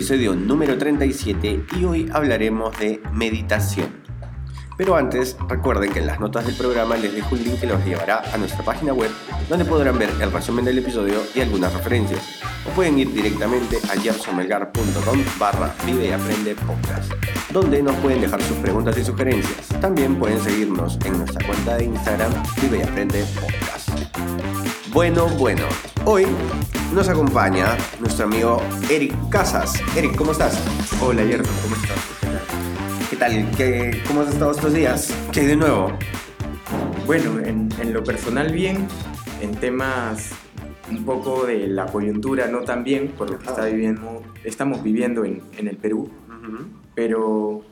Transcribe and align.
Episodio 0.00 0.34
número 0.34 0.78
37 0.78 1.66
y 1.76 1.84
hoy 1.84 2.08
hablaremos 2.10 2.78
de 2.78 3.02
meditación. 3.12 3.90
Pero 4.78 4.96
antes, 4.96 5.36
recuerden 5.46 5.92
que 5.92 5.98
en 5.98 6.06
las 6.06 6.18
notas 6.18 6.46
del 6.46 6.54
programa 6.54 6.96
les 6.96 7.12
dejo 7.12 7.34
un 7.34 7.44
link 7.44 7.60
que 7.60 7.66
los 7.66 7.84
llevará 7.84 8.22
a 8.32 8.38
nuestra 8.38 8.64
página 8.64 8.94
web 8.94 9.10
donde 9.50 9.66
podrán 9.66 9.98
ver 9.98 10.08
el 10.22 10.32
resumen 10.32 10.64
del 10.64 10.78
episodio 10.78 11.20
y 11.34 11.42
algunas 11.42 11.74
referencias. 11.74 12.40
O 12.66 12.70
pueden 12.70 12.98
ir 12.98 13.12
directamente 13.12 13.76
a 13.90 14.00
jefsomelgar.com 14.00 15.18
barra 15.38 15.74
vive 15.84 16.06
y 16.06 16.12
aprende 16.12 16.54
podcast, 16.54 17.12
donde 17.52 17.82
nos 17.82 17.94
pueden 17.96 18.22
dejar 18.22 18.40
sus 18.40 18.56
preguntas 18.56 18.96
y 18.96 19.04
sugerencias. 19.04 19.68
También 19.82 20.16
pueden 20.18 20.40
seguirnos 20.40 20.98
en 21.04 21.18
nuestra 21.18 21.46
cuenta 21.46 21.76
de 21.76 21.84
Instagram 21.84 22.32
vive 22.62 22.78
y 22.78 22.82
aprende 22.82 23.22
podcast. 23.38 24.49
Bueno, 24.92 25.28
bueno, 25.38 25.62
hoy 26.04 26.26
nos 26.92 27.08
acompaña 27.08 27.76
nuestro 28.00 28.24
amigo 28.24 28.60
Eric 28.90 29.14
Casas. 29.30 29.80
Eric, 29.96 30.16
¿cómo 30.16 30.32
estás? 30.32 30.60
Hola, 31.00 31.22
Yerto, 31.24 31.48
¿cómo 31.62 31.76
estás? 31.76 33.08
¿Qué 33.08 33.16
tal? 33.16 33.48
¿Qué, 33.56 34.02
¿Cómo 34.08 34.22
has 34.22 34.30
estado 34.30 34.50
estos 34.50 34.74
días? 34.74 35.14
¿Qué 35.32 35.40
hay 35.40 35.46
de 35.46 35.56
nuevo? 35.56 35.92
Bueno, 37.06 37.38
en, 37.38 37.68
en, 37.80 37.92
lo 37.92 38.02
personal 38.02 38.52
bien, 38.52 38.88
en 39.40 39.52
temas 39.52 40.30
un 40.90 41.04
poco 41.04 41.46
de 41.46 41.68
la 41.68 41.86
coyuntura 41.86 42.48
no 42.48 42.62
tan 42.62 42.82
bien, 42.82 43.08
por 43.16 43.30
lo 43.30 43.38
que 43.38 43.46
está 43.46 43.66
viviendo, 43.66 44.24
estamos 44.42 44.82
viviendo 44.82 45.24
en, 45.24 45.40
en 45.56 45.68
el 45.68 45.76
Perú, 45.76 46.10
uh 46.28 46.32
-huh. 46.32 46.66
pero 46.96 47.62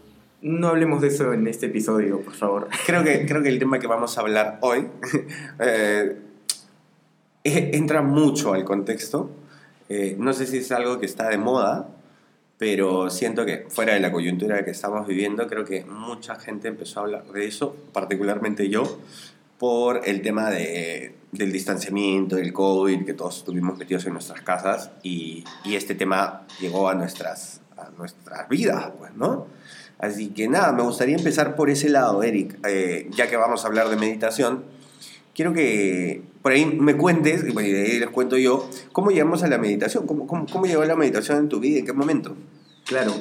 no 0.40 0.68
hablemos 0.68 1.00
de 1.00 1.08
eso 1.08 1.32
en 1.32 1.48
este 1.48 1.66
episodio, 1.66 2.20
por 2.20 2.34
favor. 2.34 2.68
Creo 2.86 3.02
que, 3.02 3.26
creo 3.26 3.42
que 3.42 3.48
el 3.48 3.58
tema 3.58 3.80
que 3.80 3.88
vamos 3.88 4.16
a 4.16 4.20
hablar 4.20 4.58
hoy 4.60 4.86
eh, 5.58 6.16
entra 7.44 8.02
mucho 8.02 8.54
al 8.54 8.64
contexto. 8.64 9.30
Eh, 9.88 10.16
no 10.18 10.32
sé 10.32 10.46
si 10.46 10.58
es 10.58 10.72
algo 10.72 10.98
que 10.98 11.06
está 11.06 11.28
de 11.28 11.38
moda, 11.38 11.88
pero 12.58 13.08
siento 13.10 13.46
que 13.46 13.66
fuera 13.68 13.94
de 13.94 14.00
la 14.00 14.12
coyuntura 14.12 14.64
que 14.64 14.72
estamos 14.72 15.06
viviendo, 15.06 15.46
creo 15.46 15.64
que 15.64 15.84
mucha 15.84 16.34
gente 16.36 16.68
empezó 16.68 17.00
a 17.00 17.02
hablar 17.04 17.24
de 17.26 17.46
eso, 17.46 17.74
particularmente 17.92 18.68
yo, 18.68 18.98
por 19.58 20.02
el 20.04 20.22
tema 20.22 20.50
de, 20.50 21.14
del 21.32 21.52
distanciamiento, 21.52 22.36
del 22.36 22.52
COVID, 22.52 23.04
que 23.04 23.14
todos 23.14 23.38
estuvimos 23.38 23.78
metidos 23.78 24.06
en 24.06 24.12
nuestras 24.12 24.42
casas 24.42 24.90
y, 25.02 25.44
y 25.64 25.76
este 25.76 25.94
tema 25.94 26.46
llegó 26.60 26.88
a 26.88 26.94
nuestras, 26.94 27.60
a 27.76 27.90
nuestras 27.96 28.48
vidas, 28.48 28.90
pues, 28.98 29.14
¿no? 29.14 29.46
Así 29.98 30.28
que 30.28 30.48
nada, 30.48 30.72
me 30.72 30.82
gustaría 30.82 31.16
empezar 31.16 31.56
por 31.56 31.70
ese 31.70 31.88
lado, 31.88 32.22
Eric, 32.22 32.58
eh, 32.68 33.08
ya 33.10 33.28
que 33.28 33.36
vamos 33.36 33.64
a 33.64 33.68
hablar 33.68 33.88
de 33.88 33.96
meditación 33.96 34.62
quiero 35.38 35.52
que 35.52 36.22
por 36.42 36.52
ahí 36.52 36.64
me 36.66 36.96
cuentes, 36.96 37.44
y 37.48 37.52
bueno, 37.52 37.68
de 37.68 37.82
ahí 37.82 37.98
les 37.98 38.10
cuento 38.10 38.36
yo, 38.36 38.68
cómo 38.92 39.10
llegamos 39.10 39.42
a 39.42 39.48
la 39.48 39.58
meditación, 39.58 40.06
cómo, 40.06 40.26
cómo, 40.26 40.46
cómo 40.46 40.66
llegó 40.66 40.84
la 40.84 40.96
meditación 40.96 41.38
en 41.38 41.48
tu 41.48 41.60
vida, 41.60 41.78
en 41.78 41.86
qué 41.86 41.92
momento. 41.92 42.36
Claro, 42.86 43.12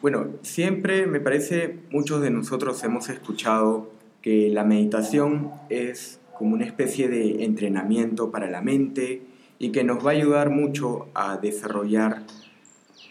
bueno, 0.00 0.28
siempre 0.42 1.06
me 1.06 1.18
parece, 1.18 1.78
muchos 1.90 2.22
de 2.22 2.30
nosotros 2.30 2.82
hemos 2.84 3.08
escuchado 3.08 3.90
que 4.22 4.48
la 4.50 4.64
meditación 4.64 5.50
es 5.70 6.20
como 6.38 6.54
una 6.54 6.64
especie 6.64 7.08
de 7.08 7.44
entrenamiento 7.44 8.30
para 8.30 8.48
la 8.48 8.60
mente 8.60 9.22
y 9.58 9.70
que 9.70 9.82
nos 9.82 10.04
va 10.04 10.10
a 10.10 10.14
ayudar 10.14 10.50
mucho 10.50 11.08
a 11.14 11.36
desarrollar 11.38 12.22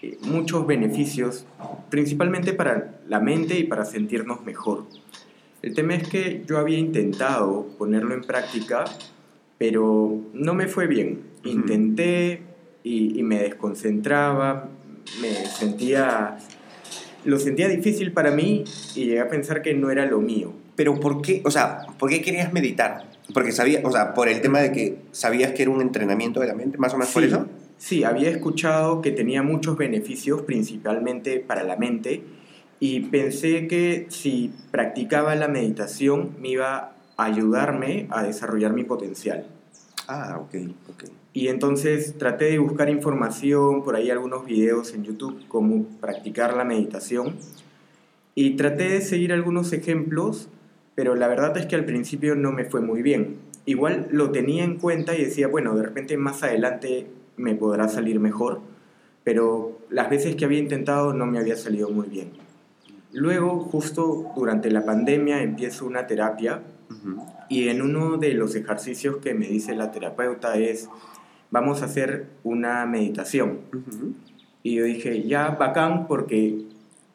eh, 0.01 0.17
muchos 0.21 0.65
beneficios, 0.65 1.45
principalmente 1.89 2.53
para 2.53 2.99
la 3.07 3.19
mente 3.19 3.59
y 3.59 3.65
para 3.65 3.83
sentirnos 3.83 4.45
mejor. 4.45 4.85
El 5.61 5.73
tema 5.73 5.95
es 5.95 6.07
que 6.07 6.43
yo 6.47 6.57
había 6.57 6.77
intentado 6.77 7.67
ponerlo 7.77 8.13
en 8.13 8.21
práctica, 8.21 8.85
pero 9.57 10.21
no 10.33 10.53
me 10.53 10.67
fue 10.67 10.87
bien. 10.87 11.21
Intenté 11.43 12.41
y, 12.83 13.19
y, 13.19 13.23
me 13.23 13.39
desconcentraba, 13.39 14.69
me 15.21 15.45
sentía... 15.45 16.37
Lo 17.25 17.39
sentía 17.39 17.67
difícil 17.67 18.13
para 18.13 18.31
mí 18.31 18.63
y 18.95 19.05
llegué 19.05 19.19
a 19.19 19.27
pensar 19.27 19.61
que 19.61 19.73
no 19.73 19.91
era 19.91 20.05
lo 20.05 20.21
mío. 20.21 20.53
Pero 20.77 20.99
¿por 20.99 21.21
qué? 21.21 21.41
O 21.43 21.51
sea, 21.51 21.87
¿por 21.97 22.09
qué 22.09 22.21
querías 22.21 22.53
meditar? 22.53 23.09
Porque 23.33 23.51
sabía, 23.51 23.81
o 23.83 23.91
sea, 23.91 24.13
por 24.13 24.29
el 24.29 24.41
tema 24.41 24.59
de 24.59 24.71
que 24.71 24.97
sabías 25.11 25.51
que 25.51 25.63
era 25.63 25.71
un 25.71 25.81
entrenamiento 25.81 26.39
de 26.39 26.47
la 26.47 26.53
mente, 26.53 26.77
más 26.77 26.93
o 26.93 26.97
menos 26.97 27.09
sí, 27.09 27.13
por 27.15 27.23
eso. 27.23 27.47
Sí, 27.77 28.03
había 28.03 28.29
escuchado 28.29 29.01
que 29.01 29.11
tenía 29.11 29.43
muchos 29.43 29.75
beneficios, 29.75 30.43
principalmente 30.43 31.39
para 31.39 31.63
la 31.63 31.75
mente, 31.75 32.23
y 32.79 33.01
pensé 33.01 33.67
que 33.67 34.05
si 34.09 34.51
practicaba 34.71 35.35
la 35.35 35.47
meditación 35.47 36.35
me 36.39 36.49
iba 36.49 36.96
ayudarme 37.17 38.07
a 38.11 38.23
desarrollar 38.23 38.73
mi 38.73 38.83
potencial. 38.83 39.47
Ah, 40.07 40.39
ok, 40.39 40.55
ok. 40.89 41.03
Y 41.33 41.49
entonces 41.49 42.17
traté 42.17 42.45
de 42.45 42.59
buscar 42.59 42.89
información, 42.89 43.83
por 43.83 43.95
ahí 43.95 44.09
algunos 44.09 44.45
videos 44.45 44.93
en 44.93 45.03
YouTube, 45.03 45.43
cómo 45.47 45.85
practicar 45.99 46.55
la 46.55 46.63
meditación. 46.63 47.35
Y 48.33 48.55
traté 48.55 48.89
de 48.89 49.01
seguir 49.01 49.33
algunos 49.33 49.73
ejemplos, 49.73 50.47
pero 50.95 51.15
la 51.15 51.27
verdad 51.27 51.57
es 51.57 51.65
que 51.65 51.75
al 51.75 51.85
principio 51.85 52.35
no 52.35 52.51
me 52.51 52.65
fue 52.65 52.81
muy 52.81 53.01
bien. 53.01 53.37
Igual 53.65 54.07
lo 54.11 54.31
tenía 54.31 54.63
en 54.63 54.77
cuenta 54.77 55.15
y 55.15 55.23
decía, 55.25 55.47
bueno, 55.47 55.75
de 55.75 55.83
repente 55.83 56.15
más 56.17 56.41
adelante 56.43 57.07
me 57.35 57.53
podrá 57.53 57.89
salir 57.89 58.19
mejor, 58.19 58.61
pero 59.23 59.77
las 59.89 60.09
veces 60.09 60.35
que 60.35 60.45
había 60.45 60.59
intentado 60.59 61.13
no 61.13 61.25
me 61.25 61.39
había 61.39 61.57
salido 61.57 61.89
muy 61.89 62.07
bien. 62.07 62.31
Luego, 63.11 63.59
justo 63.59 64.31
durante 64.35 64.71
la 64.71 64.85
pandemia, 64.85 65.41
empiezo 65.43 65.85
una 65.85 66.07
terapia 66.07 66.61
uh 66.89 66.93
-huh. 66.93 67.25
y 67.49 67.69
en 67.69 67.81
uno 67.81 68.17
de 68.17 68.33
los 68.33 68.55
ejercicios 68.55 69.17
que 69.17 69.33
me 69.33 69.47
dice 69.47 69.75
la 69.75 69.91
terapeuta 69.91 70.57
es, 70.57 70.89
vamos 71.51 71.81
a 71.81 71.85
hacer 71.85 72.27
una 72.43 72.85
meditación. 72.85 73.59
Uh 73.73 73.77
-huh. 73.77 74.13
Y 74.63 74.75
yo 74.75 74.83
dije, 74.83 75.23
ya, 75.23 75.51
bacán, 75.51 76.07
porque 76.07 76.65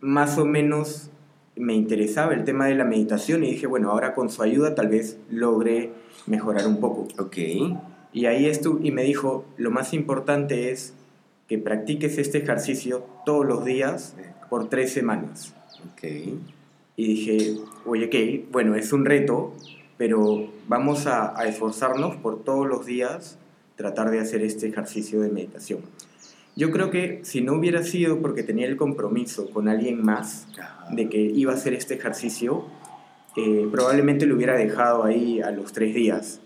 más 0.00 0.38
o 0.38 0.44
menos 0.44 1.10
me 1.56 1.74
interesaba 1.74 2.32
el 2.34 2.44
tema 2.44 2.66
de 2.66 2.74
la 2.74 2.84
meditación 2.84 3.44
y 3.44 3.50
dije, 3.50 3.66
bueno, 3.66 3.90
ahora 3.90 4.14
con 4.14 4.30
su 4.30 4.42
ayuda 4.42 4.74
tal 4.74 4.88
vez 4.88 5.18
logre 5.30 5.92
mejorar 6.26 6.66
un 6.66 6.80
poco. 6.80 7.08
Ok. 7.18 7.36
Y 8.12 8.26
ahí 8.26 8.46
estuvo, 8.46 8.78
y 8.82 8.90
me 8.90 9.02
dijo, 9.02 9.44
lo 9.56 9.70
más 9.70 9.92
importante 9.92 10.70
es 10.70 10.94
que 11.48 11.58
practiques 11.58 12.18
este 12.18 12.38
ejercicio 12.38 13.04
todos 13.26 13.44
los 13.44 13.64
días 13.64 14.16
por 14.48 14.68
tres 14.68 14.92
semanas. 14.92 15.54
Okay. 15.94 16.38
Y 16.96 17.06
dije, 17.06 17.56
oye, 17.86 18.06
ok, 18.06 18.52
bueno, 18.52 18.74
es 18.76 18.92
un 18.92 19.04
reto, 19.04 19.54
pero 19.96 20.48
vamos 20.68 21.06
a, 21.06 21.38
a, 21.38 21.46
esforzarnos 21.46 22.16
por 22.16 22.44
todos 22.44 22.66
los 22.66 22.84
días 22.86 23.38
tratar 23.76 24.10
de 24.10 24.20
hacer 24.20 24.42
este 24.42 24.68
ejercicio 24.68 25.20
de 25.20 25.30
meditación. 25.30 25.80
Yo 26.54 26.70
creo 26.70 26.90
que 26.90 27.20
si 27.22 27.40
no 27.40 27.54
hubiera 27.54 27.82
sido 27.82 28.20
porque 28.20 28.42
tenía 28.42 28.66
el 28.66 28.76
compromiso 28.76 29.50
con 29.50 29.68
alguien 29.68 30.02
más 30.02 30.46
de 30.90 31.08
que 31.08 31.18
iba 31.18 31.52
a 31.52 31.54
hacer 31.54 31.72
este 31.72 31.94
ejercicio, 31.94 32.66
eh, 33.36 33.66
probablemente 33.70 34.26
lo 34.26 34.36
hubiera 34.36 34.56
dejado 34.56 35.04
ahí 35.04 35.40
a 35.40 35.50
los 35.50 35.72
tres 35.72 35.94
días. 35.94 36.40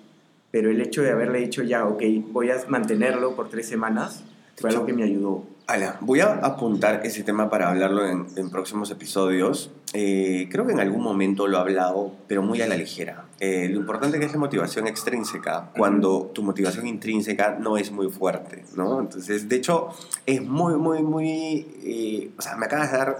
Pero 0.53 0.71
el 0.71 0.81
hecho 0.81 1.03
de 1.03 1.11
haberle 1.11 1.41
dicho 1.41 1.63
ya, 1.63 1.87
ok, 1.87 2.03
voy 2.31 2.51
a 2.51 2.57
mantenerlo 2.69 3.35
por 3.35 3.49
tres 3.49 3.67
semanas, 3.69 4.25
fue 4.57 4.71
algo 4.71 4.87
que 4.87 4.93
me 4.93 5.03
ayudó. 5.03 5.45
Ala, 5.67 5.97
voy 6.01 6.21
a 6.21 6.35
apuntar 6.35 7.01
ese 7.05 7.25
tema 7.25 7.51
para 7.51 7.69
hablarlo 7.69 8.07
en, 8.07 8.27
en 8.37 8.51
próximos 8.51 8.89
episodios. 8.93 9.73
Eh, 9.95 10.49
creo 10.49 10.65
que 10.65 10.73
en 10.73 10.79
algún 10.79 11.03
momento 11.03 11.49
lo 11.49 11.57
he 11.57 11.61
hablado, 11.61 12.13
pero 12.29 12.41
muy 12.41 12.63
a 12.63 12.69
la 12.69 12.77
ligera. 12.77 13.25
Eh, 13.41 13.69
lo 13.69 13.81
importante 13.81 14.21
que 14.21 14.27
es 14.27 14.33
la 14.33 14.39
motivación 14.39 14.87
extrínseca, 14.87 15.73
cuando 15.77 16.31
tu 16.33 16.45
motivación 16.45 16.87
intrínseca 16.87 17.59
no 17.59 17.79
es 17.79 17.91
muy 17.91 18.09
fuerte, 18.13 18.65
¿no? 18.77 19.01
Entonces, 19.01 19.49
de 19.49 19.57
hecho, 19.57 19.89
es 20.25 20.41
muy, 20.41 20.77
muy, 20.77 21.03
muy... 21.03 21.67
Eh, 21.83 22.31
o 22.39 22.43
sea, 22.43 22.57
me 22.57 22.67
acabas 22.67 22.93
de 22.93 22.99
dar 22.99 23.17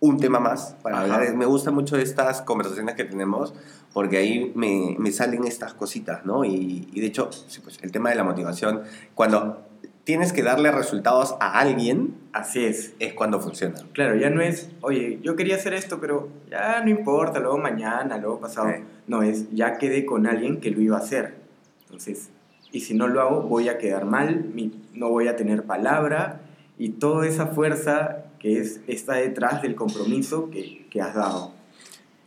un 0.00 0.18
tema 0.18 0.40
más 0.40 0.74
para 0.82 0.96
Ajá. 0.96 1.04
hablar. 1.04 1.36
Me 1.36 1.46
gusta 1.46 1.70
mucho 1.70 1.96
estas 1.96 2.42
conversaciones 2.42 2.96
que 2.96 3.04
tenemos 3.04 3.54
porque 3.92 4.16
ahí 4.16 4.52
me, 4.56 4.96
me 4.98 5.12
salen 5.12 5.44
estas 5.44 5.72
cositas, 5.72 6.26
¿no? 6.26 6.44
Y, 6.44 6.88
y 6.92 7.00
de 7.00 7.06
hecho, 7.06 7.30
sí, 7.30 7.60
pues, 7.60 7.78
el 7.80 7.92
tema 7.92 8.10
de 8.10 8.16
la 8.16 8.24
motivación, 8.24 8.82
cuando 9.14 9.62
tienes 10.06 10.32
que 10.32 10.44
darle 10.44 10.70
resultados 10.70 11.34
a 11.40 11.58
alguien, 11.58 12.14
así 12.32 12.64
es, 12.64 12.94
es 13.00 13.12
cuando 13.14 13.40
funciona. 13.40 13.74
Claro, 13.92 14.14
ya 14.14 14.30
no 14.30 14.40
es, 14.40 14.70
oye, 14.80 15.18
yo 15.20 15.34
quería 15.34 15.56
hacer 15.56 15.74
esto, 15.74 16.00
pero 16.00 16.28
ya 16.48 16.80
no 16.80 16.90
importa, 16.90 17.40
luego 17.40 17.58
mañana, 17.58 18.16
luego 18.16 18.38
pasado. 18.38 18.68
Sí. 18.68 18.84
No, 19.08 19.24
es, 19.24 19.50
ya 19.50 19.78
quedé 19.78 20.06
con 20.06 20.28
alguien 20.28 20.60
que 20.60 20.70
lo 20.70 20.80
iba 20.80 20.96
a 20.96 21.00
hacer. 21.00 21.34
Entonces, 21.82 22.30
y 22.70 22.82
si 22.82 22.94
no 22.94 23.08
lo 23.08 23.20
hago 23.20 23.42
voy 23.42 23.68
a 23.68 23.78
quedar 23.78 24.04
mal, 24.04 24.52
no 24.94 25.08
voy 25.08 25.26
a 25.26 25.34
tener 25.34 25.64
palabra 25.64 26.40
y 26.78 26.90
toda 26.90 27.26
esa 27.26 27.48
fuerza 27.48 28.26
que 28.38 28.60
es, 28.60 28.80
está 28.86 29.14
detrás 29.14 29.60
del 29.60 29.74
compromiso 29.74 30.50
que, 30.50 30.86
que 30.88 31.02
has 31.02 31.16
dado. 31.16 31.50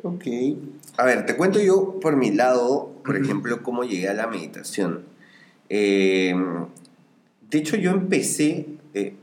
Ok. 0.04 0.26
A 0.98 1.06
ver, 1.06 1.26
te 1.26 1.38
cuento 1.38 1.62
yo 1.62 1.98
por 2.02 2.18
mi 2.18 2.32
lado, 2.32 2.92
por 3.06 3.16
ejemplo, 3.16 3.64
cómo 3.64 3.86
llegué 3.86 4.10
a 4.10 4.14
la 4.14 4.28
meditación. 4.28 5.06
Eh, 5.70 6.36
de 7.50 7.58
hecho, 7.58 7.76
yo 7.76 7.92
empecé, 7.92 8.68
eh, 8.94 9.16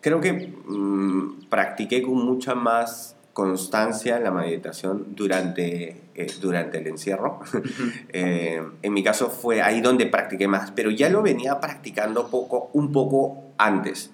creo 0.00 0.20
que 0.20 0.32
mm, 0.32 1.48
practiqué 1.48 2.02
con 2.02 2.24
mucha 2.24 2.54
más 2.54 3.16
constancia 3.32 4.18
la 4.18 4.32
meditación 4.32 5.14
durante, 5.14 6.02
eh, 6.14 6.26
durante 6.40 6.78
el 6.78 6.88
encierro. 6.88 7.40
en 8.12 8.92
mi 8.92 9.02
caso 9.02 9.30
fue 9.30 9.62
ahí 9.62 9.80
donde 9.80 10.06
practiqué 10.06 10.48
más, 10.48 10.72
pero 10.72 10.90
ya 10.90 11.08
lo 11.08 11.22
venía 11.22 11.60
practicando 11.60 12.28
poco, 12.28 12.70
un 12.72 12.90
poco 12.90 13.52
antes 13.58 14.10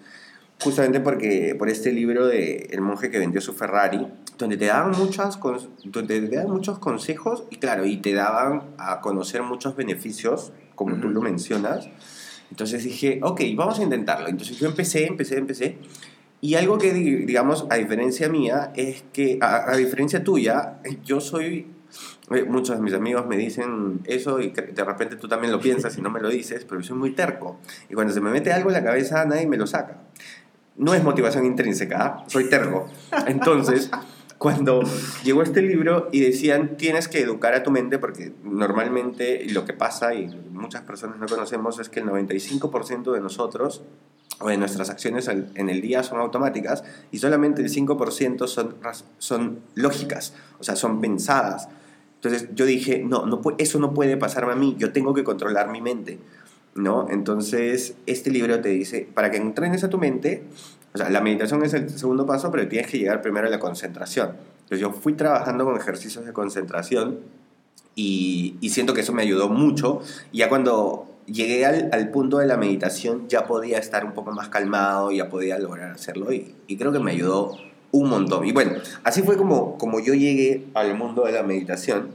justamente 0.63 1.01
porque 1.01 1.55
por 1.59 1.69
este 1.69 1.93
libro 1.93 2.27
de 2.27 2.69
El 2.71 2.81
monje 2.81 3.11
que 3.11 3.19
vendió 3.19 3.41
su 3.41 3.53
Ferrari, 3.53 4.07
donde 4.39 4.57
te 4.57 4.67
daban 4.67 4.93
muchas 4.93 5.39
donde 5.85 6.21
te 6.21 6.37
daban 6.37 6.53
muchos 6.53 6.79
consejos 6.79 7.45
y 7.51 7.57
claro, 7.57 7.85
y 7.85 7.99
te 7.99 8.15
daban 8.15 8.63
a 8.79 9.01
conocer 9.01 9.43
muchos 9.43 9.77
beneficios, 9.77 10.53
como 10.75 10.97
tú 10.97 11.09
lo 11.11 11.21
mencionas. 11.21 11.89
Entonces 12.51 12.85
dije, 12.85 13.21
ok, 13.23 13.41
vamos 13.57 13.79
a 13.79 13.83
intentarlo. 13.83 14.29
Entonces 14.29 14.59
yo 14.59 14.69
empecé, 14.69 15.07
empecé, 15.07 15.39
empecé. 15.39 15.79
Y 16.41 16.57
algo 16.57 16.79
que, 16.79 16.93
digamos, 16.93 17.67
a 17.71 17.77
diferencia 17.77 18.29
mía, 18.29 18.73
es 18.77 19.05
que, 19.13 19.39
a, 19.41 19.71
a 19.71 19.77
diferencia 19.77 20.23
tuya, 20.23 20.79
yo 21.05 21.21
soy 21.21 21.69
eh, 22.31 22.45
muchos 22.45 22.77
de 22.77 22.83
mis 22.83 22.93
amigos 22.93 23.27
me 23.27 23.37
dicen 23.37 24.01
eso 24.05 24.41
y 24.41 24.51
de 24.51 24.85
repente 24.85 25.17
tú 25.17 25.29
también 25.29 25.53
lo 25.53 25.61
piensas 25.61 25.97
y 25.97 26.03
no 26.03 26.11
me 26.11 26.21
lo 26.21 26.29
dices, 26.29 26.65
pero 26.69 26.81
yo 26.81 26.89
soy 26.89 26.99
muy 26.99 27.13
terco. 27.13 27.61
Y 27.89 27.95
cuando 27.95 28.13
se 28.13 28.21
me 28.21 28.31
mete 28.31 28.53
algo 28.53 28.71
en 28.71 28.75
la 28.75 28.85
cabeza, 28.85 29.25
nadie 29.25 29.47
me 29.47 29.57
lo 29.57 29.67
saca 29.67 30.01
no 30.77 30.95
es 30.95 31.03
motivación 31.03 31.45
intrínseca, 31.47 32.05
¿ah? 32.05 32.25
soy 32.27 32.49
tergo. 32.49 32.89
Entonces, 33.27 33.91
cuando 34.45 34.83
llegó 35.25 35.43
este 35.43 35.63
libro 35.63 36.11
y 36.13 36.21
decían 36.21 36.77
tienes 36.77 37.09
que 37.09 37.19
educar 37.19 37.55
a 37.55 37.63
tu 37.63 37.71
mente 37.71 37.99
porque 37.99 38.35
normalmente 38.45 39.47
lo 39.49 39.65
que 39.65 39.73
pasa 39.73 40.13
y 40.13 40.27
muchas 40.53 40.83
personas 40.83 41.19
no 41.19 41.25
conocemos 41.25 41.79
es 41.79 41.89
que 41.89 42.01
el 42.01 42.07
95% 42.09 43.13
de 43.13 43.21
nosotros 43.23 43.81
o 44.41 44.51
de 44.51 44.59
nuestras 44.59 44.91
acciones 44.91 45.29
en 45.29 45.71
el 45.71 45.81
día 45.81 46.03
son 46.03 46.19
automáticas 46.19 46.85
y 47.11 47.21
solamente 47.21 47.63
el 47.63 47.71
5% 47.71 48.47
son, 48.47 48.75
son 49.17 49.61
lógicas, 49.77 50.35
o 50.61 50.63
sea, 50.63 50.77
son 50.77 51.01
pensadas. 51.01 51.71
Entonces 52.17 52.51
yo 52.55 52.67
dije, 52.67 53.03
no, 53.03 53.25
no, 53.25 53.41
eso 53.57 53.79
no 53.79 53.95
puede 53.95 54.19
pasarme 54.19 54.53
a 54.53 54.57
mí, 54.57 54.77
yo 54.79 54.93
tengo 54.93 55.15
que 55.15 55.25
controlar 55.25 55.71
mi 55.71 55.81
mente. 55.81 56.19
¿no? 56.75 57.09
Entonces, 57.09 57.95
este 58.05 58.31
libro 58.31 58.61
te 58.61 58.69
dice, 58.69 59.09
para 59.15 59.31
que 59.31 59.39
entrenes 59.39 59.85
a 59.85 59.89
tu 59.89 59.97
mente, 59.97 60.43
o 60.95 60.99
sea, 60.99 61.11
la 61.11 61.21
meditación 61.21 61.65
es 61.65 61.75
el 61.75 61.91
segundo 61.91 62.25
paso, 62.25 62.53
pero 62.53 62.69
tienes 62.69 62.89
que 62.89 62.99
llegar 62.99 63.21
primero 63.21 63.49
a 63.49 63.51
la 63.51 63.59
concentración. 63.59 64.37
Entonces, 64.61 64.79
yo 64.79 64.93
fui 64.93 65.15
trabajando 65.15 65.65
con 65.65 65.77
ejercicios 65.77 66.25
de 66.25 66.33
concentración 66.33 67.19
y, 67.97 68.57
siento 68.71 68.95
que 68.95 69.01
eso 69.01 69.13
me 69.13 69.23
ayudó 69.23 69.49
mucho. 69.49 70.03
Y 70.31 70.39
ya 70.39 70.49
cuando 70.49 71.07
llegué 71.27 71.67
al, 71.67 72.11
punto 72.11 72.39
de 72.39 72.47
la 72.47 72.57
meditación, 72.57 73.29
ya 73.29 73.45
podía 73.45 73.79
estar 73.79 74.05
un 74.05 74.13
poco 74.13 74.31
más 74.31 74.49
calmado, 74.51 75.11
ya 75.11 75.29
podía 75.29 75.59
lograr 75.59 75.91
hacerlo 75.91 76.33
y, 76.33 76.55
creo 76.79 76.93
que 76.93 77.01
me 77.01 77.11
ayudó 77.11 77.57
un 77.91 78.09
montón. 78.09 78.47
Y 78.47 78.53
bueno, 78.53 78.75
así 79.03 79.23
fue 79.23 79.37
como, 79.37 79.77
como 79.79 79.99
yo 79.99 80.15
llegué 80.15 80.67
al 80.75 80.97
mundo 80.97 81.25
de 81.25 81.33
la 81.33 81.43
meditación. 81.43 82.11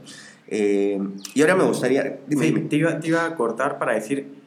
Eh, 0.48 0.98
y 1.34 1.42
ahora 1.42 1.54
me 1.54 1.64
gustaría... 1.64 2.18
Dime, 2.26 2.50
Te, 2.60 2.76
iba, 2.76 2.98
te 2.98 3.08
iba 3.08 3.26
a 3.26 3.34
cortar 3.34 3.78
para 3.78 3.92
decir, 3.92 4.40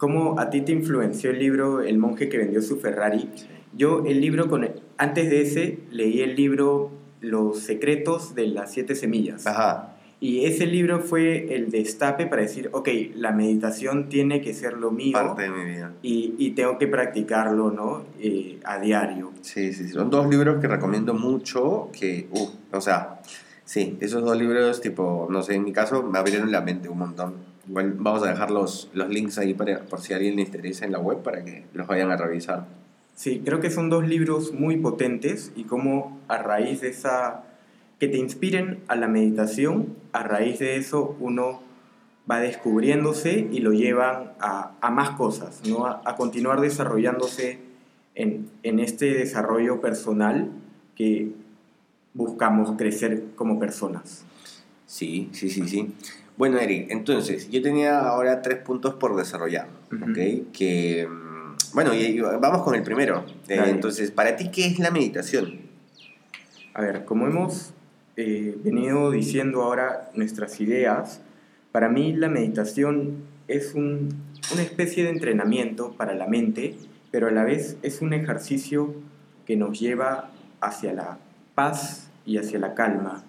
¿Cómo 0.00 0.40
a 0.40 0.48
ti 0.48 0.62
te 0.62 0.72
influenció 0.72 1.30
el 1.30 1.38
libro 1.38 1.82
El 1.82 1.98
monje 1.98 2.30
que 2.30 2.38
vendió 2.38 2.62
su 2.62 2.78
Ferrari? 2.78 3.28
Yo 3.72 4.04
el 4.06 4.20
libro, 4.20 4.48
con 4.48 4.68
antes 4.96 5.30
de 5.30 5.42
ese, 5.42 5.78
leí 5.90 6.20
el 6.20 6.36
libro 6.36 6.90
Los 7.20 7.60
secretos 7.60 8.34
de 8.34 8.48
las 8.48 8.72
siete 8.72 8.94
semillas. 8.94 9.46
Ajá. 9.46 9.96
Y 10.22 10.44
ese 10.44 10.66
libro 10.66 11.00
fue 11.00 11.54
el 11.54 11.70
destape 11.70 12.26
para 12.26 12.42
decir, 12.42 12.68
ok, 12.72 12.88
la 13.14 13.32
meditación 13.32 14.10
tiene 14.10 14.42
que 14.42 14.52
ser 14.52 14.74
lo 14.74 14.90
mío. 14.90 15.14
Parte 15.14 15.42
de 15.42 15.48
mi 15.48 15.64
vida. 15.64 15.94
Y, 16.02 16.34
y 16.36 16.50
tengo 16.50 16.76
que 16.76 16.86
practicarlo, 16.86 17.70
¿no? 17.70 18.04
Eh, 18.20 18.60
a 18.64 18.78
diario. 18.78 19.32
Sí, 19.40 19.72
sí, 19.72 19.88
son 19.88 20.10
dos 20.10 20.28
libros 20.28 20.60
que 20.60 20.68
recomiendo 20.68 21.14
mucho, 21.14 21.88
que, 21.98 22.28
uh, 22.32 22.48
o 22.70 22.80
sea, 22.82 23.22
sí, 23.64 23.96
esos 24.00 24.22
dos 24.22 24.36
libros, 24.36 24.82
tipo, 24.82 25.26
no 25.30 25.42
sé, 25.42 25.54
en 25.54 25.64
mi 25.64 25.72
caso 25.72 26.02
me 26.02 26.18
abrieron 26.18 26.52
la 26.52 26.60
mente 26.60 26.90
un 26.90 26.98
montón. 26.98 27.36
Bueno, 27.66 27.94
vamos 27.96 28.22
a 28.22 28.28
dejar 28.28 28.50
los, 28.50 28.90
los 28.92 29.08
links 29.08 29.38
ahí 29.38 29.54
para, 29.54 29.80
por 29.80 30.02
si 30.02 30.12
alguien 30.12 30.36
le 30.36 30.42
interesa 30.42 30.84
en 30.84 30.92
la 30.92 30.98
web 30.98 31.22
para 31.22 31.42
que 31.44 31.64
los 31.72 31.86
vayan 31.86 32.10
a 32.10 32.18
revisar. 32.18 32.66
Sí, 33.20 33.42
creo 33.44 33.60
que 33.60 33.70
son 33.70 33.90
dos 33.90 34.08
libros 34.08 34.54
muy 34.54 34.78
potentes 34.78 35.52
y 35.54 35.64
como 35.64 36.18
a 36.26 36.38
raíz 36.38 36.80
de 36.80 36.88
esa, 36.88 37.44
que 37.98 38.08
te 38.08 38.16
inspiren 38.16 38.78
a 38.88 38.96
la 38.96 39.08
meditación, 39.08 39.94
a 40.12 40.22
raíz 40.22 40.58
de 40.58 40.76
eso 40.76 41.18
uno 41.20 41.60
va 42.30 42.40
descubriéndose 42.40 43.46
y 43.52 43.58
lo 43.58 43.74
llevan 43.74 44.32
a, 44.40 44.72
a 44.80 44.90
más 44.90 45.10
cosas, 45.18 45.60
¿no? 45.68 45.84
A, 45.84 46.00
a, 46.06 46.16
continuar 46.16 46.62
desarrollándose 46.62 47.58
en, 48.14 48.48
en 48.62 48.80
este 48.80 49.12
desarrollo 49.12 49.82
personal 49.82 50.50
que 50.96 51.32
buscamos 52.14 52.74
crecer 52.78 53.24
como 53.34 53.58
personas. 53.58 54.24
Sí, 54.86 55.28
sí, 55.32 55.50
sí, 55.50 55.68
sí. 55.68 55.92
Bueno, 56.38 56.58
Eric, 56.58 56.90
entonces, 56.90 57.50
yo 57.50 57.60
tenía 57.60 58.00
ahora 58.00 58.40
tres 58.40 58.62
puntos 58.62 58.94
por 58.94 59.14
desarrollar, 59.14 59.68
¿ok? 59.92 60.48
Que, 60.54 61.06
mm, 61.06 61.29
bueno, 61.74 61.94
y, 61.94 62.20
vamos 62.20 62.62
con 62.62 62.74
el 62.74 62.82
primero. 62.82 63.24
Eh, 63.48 63.62
entonces, 63.66 64.10
¿para 64.10 64.36
ti 64.36 64.50
qué 64.50 64.66
es 64.66 64.78
la 64.78 64.90
meditación? 64.90 65.60
A 66.74 66.82
ver, 66.82 67.04
como 67.04 67.26
hemos 67.26 67.72
eh, 68.16 68.56
venido 68.62 69.10
diciendo 69.10 69.62
ahora 69.62 70.10
nuestras 70.14 70.60
ideas, 70.60 71.20
para 71.72 71.88
mí 71.88 72.12
la 72.12 72.28
meditación 72.28 73.24
es 73.48 73.74
un, 73.74 74.08
una 74.52 74.62
especie 74.62 75.04
de 75.04 75.10
entrenamiento 75.10 75.92
para 75.96 76.14
la 76.14 76.26
mente, 76.26 76.76
pero 77.10 77.28
a 77.28 77.30
la 77.30 77.44
vez 77.44 77.76
es 77.82 78.00
un 78.00 78.12
ejercicio 78.12 78.94
que 79.46 79.56
nos 79.56 79.78
lleva 79.78 80.30
hacia 80.60 80.92
la 80.92 81.18
paz 81.54 82.10
y 82.24 82.38
hacia 82.38 82.58
la 82.58 82.74
calma. 82.74 83.24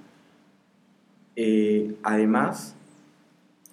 Eh, 1.35 1.95
además, 2.03 2.75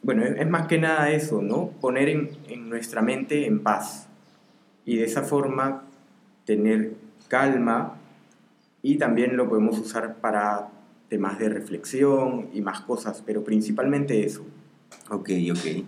bueno, 0.03 0.25
es 0.25 0.49
más 0.49 0.67
que 0.67 0.79
nada 0.79 1.11
eso, 1.11 1.43
¿no? 1.43 1.69
Poner 1.81 2.09
en, 2.09 2.69
nuestra 2.69 3.03
mente 3.03 3.47
en 3.47 3.61
paz 3.61 4.08
y 4.89 4.97
de 4.97 5.05
esa 5.05 5.23
forma 5.23 5.83
tener 6.47 6.95
calma 7.29 7.99
y 8.83 8.97
también 8.97 9.37
lo 9.37 9.47
podemos 9.47 9.79
usar 9.79 10.15
para 10.15 10.71
temas 11.11 11.39
de 11.39 11.51
reflexión 11.51 12.49
y 12.55 12.63
más 12.63 12.81
cosas, 12.81 13.23
pero 13.27 13.45
principalmente 13.45 14.25
eso. 14.25 14.47
Ok, 15.11 15.29
ok. 15.53 15.85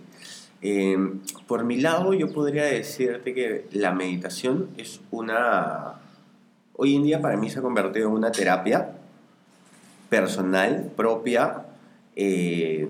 Em, 0.61 1.19
por 1.47 1.63
mi 1.63 1.81
lado, 1.81 2.13
yo 2.13 2.31
podría 2.31 2.65
decirte 2.65 3.33
que 3.33 3.65
la 3.71 3.91
meditación 3.91 4.69
es 4.77 5.01
una... 5.09 5.95
Hoy 6.75 6.95
en 6.95 7.01
día 7.01 7.21
para 7.23 7.37
mí 7.37 7.49
se 7.49 7.57
ha 7.57 7.63
convertido 7.63 8.07
en 8.07 8.13
una 8.13 8.31
terapia 8.31 8.97
personal, 10.09 10.91
propia, 10.95 11.65
eh, 12.15 12.87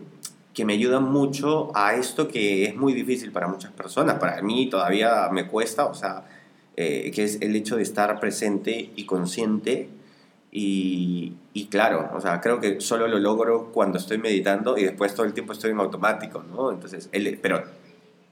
que 0.54 0.66
me 0.66 0.74
ayudan 0.74 1.04
mucho 1.04 1.72
a 1.76 1.96
esto 1.96 2.28
que 2.28 2.66
es 2.66 2.76
muy 2.76 2.94
difícil 2.94 3.32
para 3.32 3.48
muchas 3.48 3.72
personas. 3.72 4.20
Para 4.20 4.42
mí 4.42 4.70
todavía 4.70 5.30
me 5.32 5.48
cuesta, 5.48 5.86
o 5.86 5.94
sea, 5.94 6.26
eh, 6.76 7.12
que 7.14 7.24
es 7.24 7.42
el 7.42 7.56
hecho 7.56 7.78
de 7.78 7.84
estar 7.84 8.20
presente 8.20 8.92
y 8.96 9.06
consciente. 9.06 9.90
Y, 10.52 11.34
y, 11.54 11.68
claro, 11.68 12.10
o 12.14 12.20
sea, 12.20 12.42
creo 12.42 12.60
que 12.60 12.82
solo 12.82 13.08
lo 13.08 13.20
logro 13.20 13.72
cuando 13.72 13.98
estoy 13.98 14.18
meditando 14.18 14.78
y 14.78 14.84
después 14.84 15.16
todo 15.16 15.26
el 15.26 15.34
tiempo 15.34 15.54
estoy 15.54 15.72
en 15.72 15.80
automático, 15.80 16.44
¿no? 16.44 16.72
Entonces, 16.72 17.08
el, 17.14 17.40
pero 17.42 17.64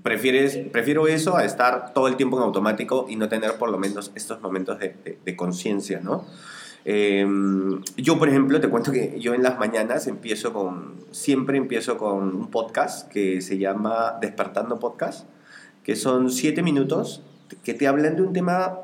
prefieres, 0.03 0.57
prefiero 0.71 1.07
eso 1.07 1.37
a 1.37 1.45
estar 1.45 1.93
todo 1.93 2.09
el 2.09 2.17
tiempo 2.17 2.37
en 2.37 2.43
automático 2.43 3.05
y 3.07 3.15
no 3.15 3.29
tener 3.29 3.53
por 3.53 3.71
lo 3.71 3.77
menos 3.77 4.11
estos 4.15 4.41
momentos 4.41 4.79
de, 4.79 4.89
de, 5.05 5.17
de 5.23 5.35
conciencia, 5.37 6.01
¿no? 6.01 6.25
Em, 6.85 7.81
yo, 7.97 8.17
por 8.17 8.29
ejemplo, 8.29 8.59
te 8.59 8.69
cuento 8.69 8.91
que 8.91 9.19
yo 9.19 9.33
en 9.33 9.43
las 9.43 9.59
mañanas 9.59 10.07
empiezo 10.07 10.53
con, 10.53 10.95
siempre 11.11 11.57
empiezo 11.57 11.97
con 11.97 12.35
un 12.35 12.49
podcast 12.49 13.09
que 13.11 13.41
se 13.41 13.57
llama 13.57 14.17
Despertando 14.21 14.79
Podcast, 14.79 15.27
que 15.83 15.95
son 15.95 16.31
siete 16.31 16.61
minutos 16.61 17.21
que 17.63 17.73
te 17.73 17.87
hablan 17.87 18.15
de 18.15 18.21
un 18.21 18.33
tema 18.33 18.79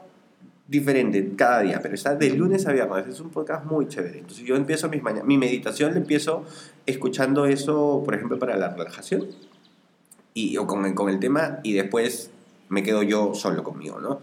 diferente 0.67 1.33
cada 1.35 1.61
día, 1.61 1.79
pero 1.81 1.93
está 1.93 2.15
de 2.15 2.29
lunes 2.31 2.65
a 2.67 2.73
viernes. 2.73 3.07
Es 3.07 3.19
un 3.19 3.29
podcast 3.29 3.65
muy 3.65 3.87
chévere. 3.87 4.19
Entonces 4.19 4.45
yo 4.45 4.55
empiezo 4.55 4.89
mis 4.89 5.03
mañanas, 5.03 5.27
mi 5.27 5.37
meditación 5.37 5.93
le 5.93 5.99
empiezo 5.99 6.43
escuchando 6.85 7.45
eso, 7.45 8.01
por 8.03 8.15
ejemplo, 8.15 8.39
para 8.39 8.57
la 8.57 8.69
relajación 8.69 9.27
y, 10.33 10.57
o 10.57 10.67
con, 10.67 10.93
con 10.93 11.09
el 11.09 11.19
tema 11.19 11.59
y 11.63 11.73
después 11.73 12.31
me 12.69 12.83
quedo 12.83 13.03
yo 13.03 13.33
solo 13.35 13.63
conmigo, 13.63 13.99
¿no? 13.99 14.21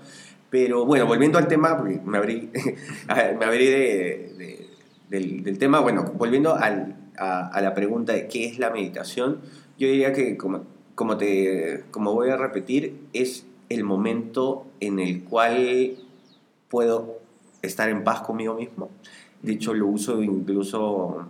Pero 0.53 0.85
bueno, 0.85 1.07
volviendo 1.07 1.39
al 1.39 1.49
tema, 1.49 1.79
porque 1.79 1.99
me 2.05 2.19
abrí, 2.19 2.51
me 3.39 3.45
abrí 3.47 3.67
de, 3.69 4.69
del, 5.09 5.57
tema, 5.59 5.81
bueno, 5.81 6.13
volviendo 6.19 6.55
a, 6.55 6.69
la 7.59 7.73
pregunta 7.75 8.13
de 8.13 8.29
qué 8.29 8.45
es 8.45 8.59
la 8.59 8.69
meditación, 8.69 9.41
yo 9.79 9.89
diría 9.89 10.13
que 10.13 10.37
como 10.37 10.65
como, 10.95 11.17
te, 11.17 11.85
como 11.91 12.13
voy 12.13 12.29
a 12.29 12.37
repetir, 12.37 13.09
es 13.15 13.47
el 13.71 13.83
momento 13.83 14.67
en 14.81 14.99
el 14.99 15.25
cual 15.25 15.97
puedo 16.69 17.19
estar 17.63 17.89
en 17.89 18.05
paz 18.05 18.21
conmigo 18.21 18.55
mismo. 18.55 18.91
De 19.41 19.53
hecho, 19.53 19.73
lo 19.73 19.87
uso 19.87 20.23
incluso 20.23 21.29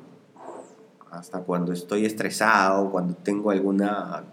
hasta 1.12 1.42
cuando 1.42 1.72
estoy 1.72 2.06
estresado, 2.06 2.90
cuando 2.90 3.14
tengo 3.14 3.52
alguna 3.52 4.24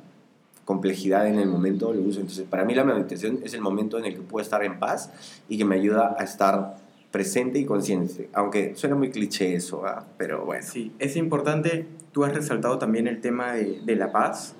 complejidad 0.69 1.25
en 1.25 1.39
el 1.39 1.49
momento, 1.49 1.91
lo 1.91 1.99
uso. 2.03 2.19
Entonces, 2.19 2.45
para 2.47 2.63
mí 2.63 2.75
la 2.75 2.83
meditación 2.83 3.39
es 3.43 3.55
el 3.55 3.61
momento 3.61 3.97
en 3.97 4.05
el 4.05 4.13
que 4.13 4.21
puedo 4.21 4.43
estar 4.43 4.63
en 4.63 4.77
paz 4.77 5.09
y 5.49 5.57
que 5.57 5.65
me 5.65 5.73
ayuda 5.73 6.15
a 6.19 6.23
estar 6.23 6.77
presente 7.09 7.57
y 7.57 7.65
consciente. 7.65 8.29
Aunque 8.33 8.75
suena 8.75 8.95
muy 8.95 9.09
cliché 9.09 9.55
eso, 9.55 9.83
¿ah? 9.87 10.05
pero 10.19 10.45
bueno. 10.45 10.63
Sí, 10.63 10.91
es 10.99 11.15
importante, 11.15 11.87
tú 12.11 12.23
has 12.23 12.35
resaltado 12.35 12.77
también 12.77 13.07
el 13.07 13.19
tema 13.19 13.53
de, 13.53 13.81
de 13.83 13.95
la 13.95 14.11
paz 14.11 14.53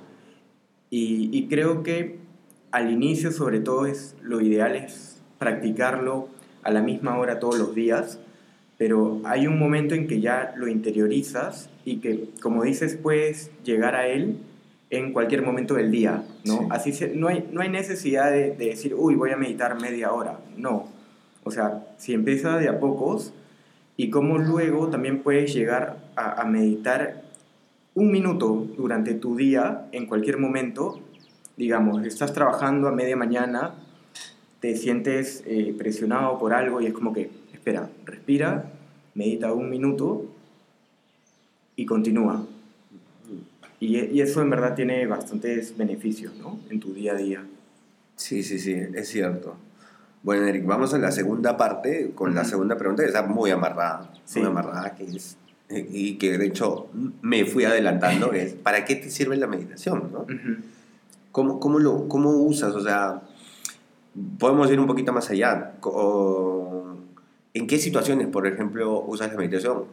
y, 0.89 1.29
y, 1.31 1.47
creo 1.47 1.83
que 1.83 2.17
al 2.71 2.91
inicio 2.91 3.31
sobre 3.31 3.59
todo 3.59 3.85
es 3.85 4.15
lo 4.23 4.41
ideal 4.41 4.75
es 4.75 5.21
practicarlo 5.37 6.27
a 6.63 6.71
la 6.71 6.81
misma 6.81 7.19
hora 7.19 7.37
todos 7.37 7.59
los 7.59 7.75
días, 7.75 8.17
pero 8.79 9.21
hay 9.25 9.45
un 9.45 9.59
momento 9.59 9.93
en 9.93 10.07
que 10.07 10.21
ya 10.21 10.55
lo 10.55 10.67
interiorizas 10.67 11.69
y 11.85 11.97
que, 11.97 12.29
como 12.41 12.63
dices, 12.63 12.97
puedes 12.97 13.51
llegar 13.63 13.93
a 13.93 14.07
él 14.07 14.39
en 14.89 15.13
cualquier 15.13 15.43
momento 15.43 15.75
del 15.75 15.91
día, 15.91 16.23
¿no? 16.45 16.67
Así 16.71 16.93
se, 16.93 17.15
no, 17.15 17.27
hay, 17.27 17.47
no 17.51 17.61
hay 17.61 17.69
necesidad 17.69 18.31
de, 18.31 18.51
de 18.51 18.65
decir, 18.65 18.95
uy, 18.95 19.15
voy 19.15 19.31
a 19.31 19.37
meditar 19.37 19.79
media 19.79 20.11
hora, 20.11 20.39
no 20.57 20.99
o 21.43 21.51
sea, 21.51 21.87
si 21.97 22.13
empieza 22.13 22.57
de 22.57 22.69
a 22.69 22.79
pocos 22.79 23.33
y 23.97 24.09
cómo 24.09 24.37
luego 24.37 24.89
también 24.89 25.23
puedes 25.23 25.53
llegar 25.53 25.97
a, 26.15 26.45
meditar 26.45 27.23
un 27.95 28.11
minuto 28.11 28.67
durante 28.77 29.13
tu 29.13 29.35
día, 29.35 29.87
en 29.91 30.05
cualquier 30.05 30.37
momento, 30.37 30.99
digamos, 31.57 32.05
estás 32.05 32.33
trabajando 32.33 32.87
a 32.87 32.91
media 32.91 33.17
mañana, 33.17 33.73
te 34.59 34.75
sientes 34.75 35.43
eh, 35.47 35.73
presionado 35.77 36.37
por 36.37 36.53
algo 36.53 36.81
y 36.81 36.85
es 36.85 36.93
como 36.93 37.13
que, 37.13 37.31
espera, 37.51 37.89
respira, 38.05 38.71
medita 39.15 39.51
un 39.51 39.69
minuto 39.69 40.25
y 41.75 41.85
continúa. 41.85 42.45
Y, 43.79 43.97
y, 43.97 44.21
eso 44.21 44.41
en 44.41 44.49
verdad 44.49 44.75
tiene 44.75 45.05
bastantes 45.07 45.77
beneficios, 45.77 46.35
¿no? 46.35 46.59
En 46.69 46.79
tu 46.79 46.93
día 46.93 47.13
a 47.13 47.15
día. 47.15 47.45
Sí, 48.15 48.43
sí, 48.43 48.59
sí, 48.59 48.73
es 48.73 49.07
cierto. 49.07 49.55
Bueno, 50.21 50.45
Eric, 50.47 50.65
vamos 50.65 50.93
a 50.93 50.97
la 50.97 51.11
segunda 51.11 51.55
parte, 51.55 52.11
con 52.13 52.35
la 52.35 52.43
segunda 52.43 52.77
pregunta, 52.77 53.03
que 53.03 53.07
está 53.07 53.23
muy 53.23 53.51
amarrada, 53.51 54.11
muy 54.35 54.45
amarrada, 54.45 54.95
que 54.95 55.05
es, 55.05 55.37
y 55.69 56.17
que 56.17 56.37
de 56.37 56.47
hecho 56.47 56.89
me 57.21 57.45
fui 57.45 57.63
adelantando, 57.63 58.33
es, 58.33 58.53
¿para 58.53 58.85
qué 58.85 58.95
te 58.95 59.09
sirve 59.09 59.37
la 59.37 59.47
meditación? 59.47 60.09
¿no? 60.11 60.25
¿Cómo, 61.31 61.59
cómo, 61.59 61.79
lo, 61.79 62.07
¿Cómo 62.07 62.31
usas? 62.31 62.73
O 62.73 62.81
sea, 62.81 63.21
podemos 64.39 64.69
ir 64.71 64.79
un 64.79 64.87
poquito 64.87 65.13
más 65.13 65.29
allá. 65.29 65.73
¿En 67.53 67.67
qué 67.67 67.77
situaciones, 67.77 68.27
por 68.27 68.47
ejemplo, 68.47 68.99
usas 69.01 69.31
la 69.31 69.37
meditación? 69.37 69.85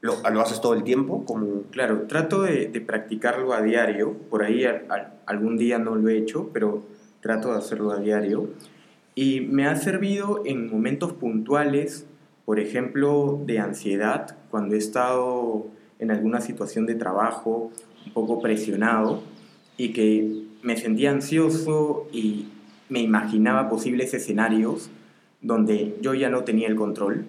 ¿Lo, 0.00 0.16
lo 0.30 0.40
haces 0.40 0.60
todo 0.60 0.74
el 0.74 0.82
tiempo? 0.82 1.24
Como... 1.24 1.62
Claro, 1.70 2.02
trato 2.02 2.42
de, 2.42 2.68
de 2.68 2.80
practicarlo 2.80 3.52
a 3.52 3.62
diario. 3.62 4.14
Por 4.30 4.42
ahí 4.42 4.64
algún 5.26 5.56
día 5.56 5.78
no 5.78 5.94
lo 5.94 6.08
he 6.08 6.16
hecho, 6.16 6.50
pero 6.52 6.82
trato 7.20 7.52
de 7.52 7.58
hacerlo 7.58 7.92
a 7.92 7.98
diario. 7.98 8.48
Y 9.14 9.42
me 9.42 9.66
ha 9.66 9.76
servido 9.76 10.42
en 10.46 10.70
momentos 10.70 11.12
puntuales, 11.12 12.06
por 12.44 12.58
ejemplo, 12.60 13.40
de 13.44 13.58
ansiedad, 13.58 14.36
cuando 14.50 14.74
he 14.74 14.78
estado 14.78 15.66
en 15.98 16.10
alguna 16.10 16.40
situación 16.40 16.86
de 16.86 16.94
trabajo 16.94 17.70
un 18.06 18.12
poco 18.12 18.40
presionado 18.40 19.22
y 19.76 19.92
que 19.92 20.44
me 20.62 20.76
sentía 20.76 21.10
ansioso 21.10 22.08
y 22.12 22.48
me 22.88 23.00
imaginaba 23.00 23.68
posibles 23.68 24.14
escenarios 24.14 24.90
donde 25.42 25.96
yo 26.00 26.14
ya 26.14 26.28
no 26.28 26.44
tenía 26.44 26.68
el 26.68 26.76
control. 26.76 27.26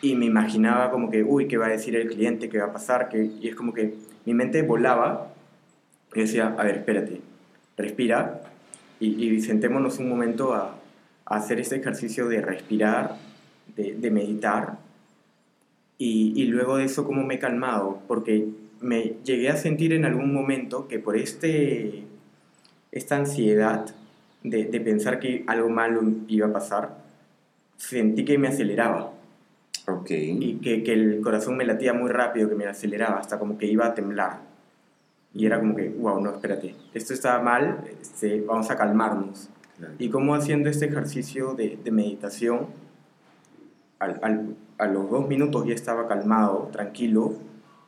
Y 0.00 0.14
me 0.14 0.26
imaginaba 0.26 0.90
como 0.90 1.10
que, 1.10 1.22
uy, 1.22 1.48
¿qué 1.48 1.56
va 1.56 1.66
a 1.66 1.70
decir 1.70 1.96
el 1.96 2.08
cliente? 2.08 2.48
¿Qué 2.48 2.58
va 2.58 2.66
a 2.66 2.72
pasar? 2.72 3.08
que 3.08 3.24
Y 3.40 3.48
es 3.48 3.56
como 3.56 3.72
que 3.72 3.94
mi 4.24 4.34
mente 4.34 4.62
volaba 4.62 5.32
y 6.14 6.20
decía, 6.20 6.54
a 6.56 6.64
ver, 6.64 6.76
espérate, 6.76 7.20
respira, 7.76 8.42
y, 9.00 9.40
sentémonos 9.40 9.98
un 9.98 10.08
momento 10.08 10.54
a, 10.54 10.74
hacer 11.24 11.60
este 11.60 11.76
ejercicio 11.76 12.26
de 12.28 12.40
respirar, 12.40 13.16
de, 13.76 14.10
meditar, 14.10 14.78
y, 15.98 16.44
luego 16.46 16.78
de 16.78 16.84
eso 16.84 17.04
cómo 17.04 17.22
me 17.22 17.34
he 17.34 17.38
calmado, 17.38 18.02
porque 18.08 18.48
me 18.80 19.16
llegué 19.24 19.50
a 19.50 19.56
sentir 19.56 19.92
en 19.92 20.04
algún 20.04 20.32
momento 20.32 20.88
que 20.88 20.98
por 20.98 21.16
este, 21.16 22.04
esta 22.92 23.16
ansiedad 23.16 23.94
de, 24.42 24.64
de 24.64 24.80
pensar 24.80 25.20
que 25.20 25.44
algo 25.46 25.68
malo 25.68 26.02
iba 26.28 26.46
a 26.46 26.52
pasar, 26.52 26.96
sentí 27.76 28.24
que 28.24 28.38
me 28.38 28.48
aceleraba. 28.48 29.12
Okay. 29.88 30.36
Y 30.38 30.54
que, 30.56 30.82
que, 30.82 30.92
el 30.92 31.22
corazón 31.22 31.56
me 31.56 31.64
latía 31.64 31.94
muy 31.94 32.10
rápido, 32.10 32.48
que 32.48 32.54
me 32.54 32.66
aceleraba, 32.66 33.18
hasta 33.18 33.38
como 33.38 33.56
que 33.56 33.66
iba 33.66 33.86
a 33.86 33.94
temblar. 33.94 34.40
Y 35.32 35.46
era 35.46 35.58
como 35.58 35.74
que, 35.74 35.88
wow, 35.88 36.20
no, 36.20 36.30
espérate, 36.30 36.74
esto 36.92 37.14
está 37.14 37.40
mal, 37.40 37.84
este, 38.00 38.42
vamos 38.42 38.70
a 38.70 38.76
calmarnos. 38.76 39.48
Y 39.98 40.10
como 40.10 40.34
haciendo 40.34 40.68
este 40.68 40.86
ejercicio 40.86 41.54
de, 41.54 41.78
de 41.82 41.90
meditación, 41.90 42.66
al, 43.98 44.18
al, 44.22 44.56
a 44.76 44.86
los 44.86 45.08
dos 45.10 45.26
minutos 45.26 45.66
ya 45.66 45.74
estaba 45.74 46.06
calmado, 46.06 46.68
tranquilo, 46.70 47.34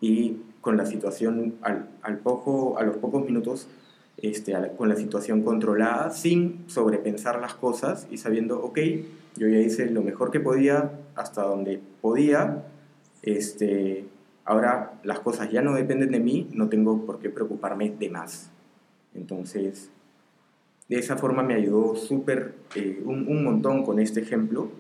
y 0.01 0.39
con 0.61 0.77
la 0.77 0.87
situación, 0.87 1.57
al, 1.61 1.89
al 2.03 2.19
poco, 2.19 2.79
a 2.79 2.83
los 2.83 2.97
pocos 2.97 3.25
minutos, 3.25 3.69
este, 4.17 4.55
con 4.77 4.89
la 4.89 4.97
situación 4.97 5.43
controlada, 5.43 6.11
sin 6.11 6.65
sobrepensar 6.67 7.41
las 7.41 7.55
cosas 7.55 8.07
y 8.11 8.19
sabiendo, 8.19 8.63
ok, 8.63 8.79
yo 9.37 9.49
ya 9.49 9.59
hice 9.59 9.91
lo 9.91 10.03
mejor 10.03 10.31
que 10.31 10.41
podía, 10.41 10.93
hasta 11.15 11.43
donde 11.43 11.81
podía, 12.01 12.65
este, 13.23 14.07
Ahora 14.51 14.95
las 15.05 15.21
cosas 15.21 15.49
ya 15.53 15.63
no 15.63 15.75
dependen 15.75 16.11
de 16.11 16.19
mí, 16.19 16.49
no 16.53 16.69
tengo 16.69 17.07
por 17.07 17.21
qué 17.21 17.31
preocuparme 17.31 17.95
de 17.97 18.11
más. 18.11 18.51
Entonces, 19.15 19.91
de 20.89 20.99
esa 20.99 21.17
forma 21.17 21.45
me 21.45 21.55
ayudó 21.55 21.95
súper, 21.95 22.55
eh, 22.75 23.01
un, 23.05 23.45
montón 23.45 23.85
con 23.85 24.01
este 24.01 24.19
ejemplo. 24.19 24.73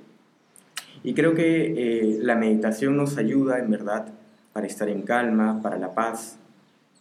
Y 1.04 1.14
creo 1.14 1.35
que 1.35 1.75
eh, 1.76 2.19
la 2.21 2.35
meditación 2.35 2.97
nos 2.97 3.16
ayuda, 3.16 3.61
en 3.61 3.71
verdad, 3.71 4.09
para 4.52 4.66
estar 4.66 4.88
en 4.88 5.02
calma, 5.02 5.62
para 5.62 5.78
la 5.78 5.95
paz, 5.95 6.40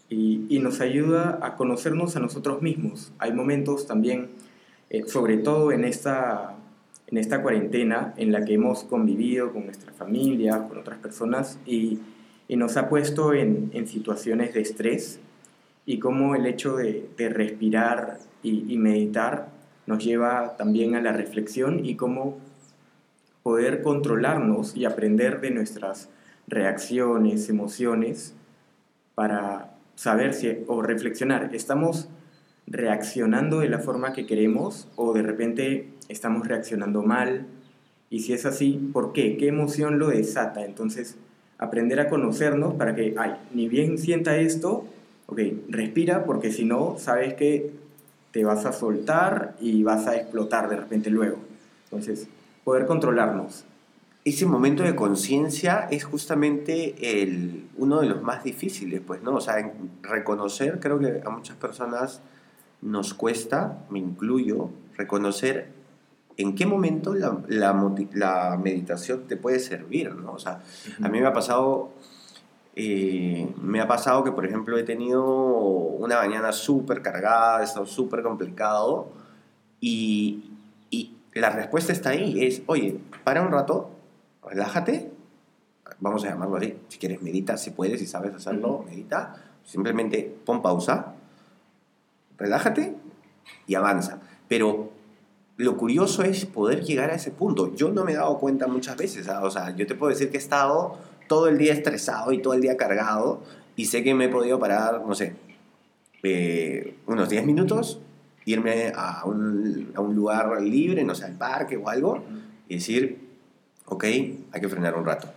y, 0.07 0.45
y 0.47 0.59
nos 0.59 0.79
ayuda 0.79 1.39
a 1.41 1.55
conocernos 1.55 2.15
a 2.17 2.19
nosotros 2.19 2.61
mismos. 2.61 3.11
Hay 3.17 3.33
momentos 3.33 3.87
también, 3.87 4.29
eh, 4.91 5.05
sobre 5.07 5.37
todo 5.37 5.71
en 5.71 5.85
esta, 5.85 6.55
en 7.11 7.17
esta 7.17 7.41
cuarentena, 7.41 8.13
en 8.17 8.31
la 8.31 8.45
que 8.45 8.53
hemos 8.53 8.83
convivido 8.83 9.51
con 9.51 9.65
nuestra 9.65 9.91
familia, 9.93 10.67
con 10.67 10.77
otras 10.77 10.99
personas, 10.99 11.59
y 11.65 11.99
nos 12.49 12.77
ha 12.77 12.87
puesto 12.89 13.33
en, 13.33 13.71
situaciones 13.87 14.53
de 14.53 14.61
estrés 14.61 15.19
y 15.85 15.99
cómo 15.99 16.35
el 16.35 16.45
hecho 16.45 16.75
de, 16.75 17.09
de 17.17 17.29
respirar 17.29 18.19
y, 18.43 18.71
y, 18.71 18.77
meditar 18.77 19.49
nos 19.87 20.03
lleva 20.03 20.55
también 20.57 20.95
a 20.95 21.01
la 21.01 21.11
reflexión 21.11 21.83
y 21.83 21.95
cómo 21.95 22.37
poder 23.43 23.81
controlarnos 23.81 24.75
y 24.75 24.85
aprender 24.85 25.41
de 25.41 25.51
nuestras 25.51 26.09
reacciones, 26.47 27.49
emociones, 27.49 28.35
para 29.15 29.75
saber 29.95 30.33
si, 30.33 30.63
o 30.67 30.81
reflexionar, 30.81 31.49
¿estamos 31.53 32.07
reaccionando 32.69 33.59
de 33.59 33.69
la 33.69 33.79
forma 33.79 34.13
que 34.13 34.25
queremos 34.25 34.87
o 34.95 35.13
de 35.13 35.23
repente 35.23 35.89
estamos 36.07 36.47
reaccionando 36.47 37.01
mal? 37.01 37.47
Y 38.09 38.21
si 38.21 38.33
es 38.33 38.45
así, 38.45 38.89
¿por 38.93 39.13
qué? 39.13 39.37
¿Qué 39.37 39.47
emoción 39.47 39.99
lo 39.99 40.07
desata? 40.07 40.65
Entonces, 40.65 41.15
aprender 41.57 41.99
a 41.99 42.09
conocernos 42.09 42.73
para 42.75 42.95
que, 42.95 43.15
ay, 43.17 43.35
ni 43.53 43.67
bien 43.67 43.97
sienta 43.97 44.37
esto, 44.37 44.85
ok, 45.27 45.39
respira 45.67 46.23
porque 46.23 46.51
si 46.51 46.65
no, 46.65 46.95
sabes 46.97 47.35
que 47.35 47.71
te 48.31 48.43
vas 48.43 48.65
a 48.65 48.73
soltar 48.73 49.55
y 49.59 49.83
vas 49.83 50.07
a 50.07 50.15
explotar 50.15 50.69
de 50.69 50.77
repente 50.77 51.09
luego. 51.09 51.37
Entonces, 51.85 52.27
poder 52.63 52.85
controlarnos. 52.85 53.65
Ese 54.25 54.45
momento 54.45 54.83
de 54.83 54.95
conciencia 54.95 55.87
es 55.89 56.03
justamente 56.03 57.21
el, 57.21 57.67
uno 57.77 58.01
de 58.01 58.07
los 58.07 58.21
más 58.21 58.43
difíciles, 58.43 59.01
pues, 59.05 59.23
¿no? 59.23 59.35
O 59.35 59.41
sea, 59.41 59.71
reconocer, 60.03 60.79
creo 60.79 60.99
que 60.99 61.21
a 61.25 61.29
muchas 61.29 61.55
personas 61.57 62.21
nos 62.81 63.13
cuesta, 63.13 63.85
me 63.89 63.99
incluyo, 63.99 64.69
reconocer 64.95 65.71
en 66.37 66.55
qué 66.55 66.65
momento 66.65 67.13
la, 67.13 67.37
la, 67.47 68.57
meditación 68.57 69.27
te 69.27 69.35
puede 69.35 69.59
servir, 69.59 70.15
¿no? 70.15 70.33
O 70.33 70.39
sea, 70.39 70.61
a 71.01 71.09
mí 71.09 71.19
me 71.19 71.27
ha 71.27 71.33
pasado, 71.33 71.91
eh, 72.75 73.53
me 73.61 73.81
ha 73.81 73.87
pasado 73.87 74.23
que, 74.23 74.31
por 74.31 74.45
ejemplo, 74.45 74.77
he 74.77 74.83
tenido 74.83 75.25
una 75.25 76.15
mañana 76.15 76.53
súper 76.53 77.01
cargada, 77.01 77.59
he 77.59 77.65
estado 77.65 77.85
súper 77.85 78.23
complicado 78.23 79.09
y, 79.81 80.51
y 80.89 81.17
la 81.33 81.49
respuesta 81.49 81.91
está 81.91 82.11
ahí, 82.11 82.45
es, 82.45 82.61
oye, 82.67 82.99
para 83.25 83.41
un 83.41 83.51
rato, 83.51 83.89
relájate, 84.41 85.11
vamos 85.99 86.23
a 86.23 86.29
llamarlo 86.29 86.55
así, 86.55 86.77
si 86.87 86.99
quieres 86.99 87.21
medita, 87.21 87.57
si 87.57 87.71
puedes, 87.71 87.99
si 87.99 88.07
sabes 88.07 88.33
hacerlo, 88.33 88.85
medita, 88.87 89.35
simplemente 89.65 90.33
pon 90.45 90.61
pausa, 90.61 91.15
relájate 92.39 92.95
y 93.67 93.75
avanza. 93.75 94.21
Pero 94.47 94.91
lo 95.57 95.77
curioso 95.77 96.23
es 96.23 96.45
poder 96.45 96.83
llegar 96.83 97.11
a 97.11 97.15
ese 97.15 97.31
punto. 97.31 97.75
Yo 97.75 97.91
no 97.91 98.05
me 98.05 98.13
he 98.13 98.15
dado 98.15 98.39
cuenta 98.39 98.67
muchas 98.67 98.97
veces, 98.97 99.27
¿ah? 99.27 99.43
o 99.43 99.51
sea, 99.51 99.75
yo 99.75 99.85
te 99.85 99.95
puedo 99.95 100.09
decir 100.09 100.29
que 100.29 100.37
he 100.37 100.39
estado 100.39 100.97
todo 101.27 101.47
el 101.47 101.57
día 101.57 101.73
estresado 101.73 102.31
y 102.31 102.41
todo 102.41 102.53
el 102.53 102.61
día 102.61 102.77
cargado 102.77 103.41
y 103.75 103.85
sé 103.85 104.03
que 104.03 104.13
me 104.13 104.25
he 104.25 104.29
podido 104.29 104.59
parar, 104.59 105.03
no 105.05 105.15
sé, 105.15 105.35
eh, 106.23 106.95
unos 107.07 107.29
10 107.29 107.45
minutos, 107.45 107.99
irme 108.45 108.91
a 108.95 109.23
un, 109.25 109.91
a 109.95 110.01
un 110.01 110.15
lugar 110.15 110.61
libre, 110.61 111.03
no 111.03 111.15
sé, 111.15 111.25
al 111.25 111.37
parque 111.37 111.77
o 111.77 111.87
algo, 111.87 112.23
y 112.67 112.75
decir, 112.75 113.19
ok, 113.85 114.03
hay 114.03 114.61
que 114.61 114.69
frenar 114.69 114.95
un 114.95 115.05
rato. 115.05 115.29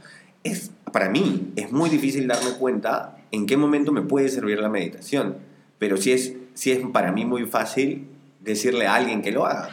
Es, 0.44 0.70
para 0.92 1.08
mí 1.08 1.52
es 1.56 1.72
muy 1.72 1.90
difícil 1.90 2.26
darme 2.26 2.52
cuenta 2.58 3.16
en 3.30 3.46
qué 3.46 3.56
momento 3.56 3.92
me 3.92 4.02
puede 4.02 4.28
servir 4.28 4.58
la 4.58 4.68
meditación, 4.68 5.36
pero 5.78 5.96
sí 5.96 6.12
es, 6.12 6.34
sí 6.54 6.72
es 6.72 6.86
para 6.92 7.12
mí 7.12 7.24
muy 7.24 7.46
fácil 7.46 8.08
decirle 8.40 8.86
a 8.86 8.94
alguien 8.94 9.22
que 9.22 9.32
lo 9.32 9.46
haga. 9.46 9.70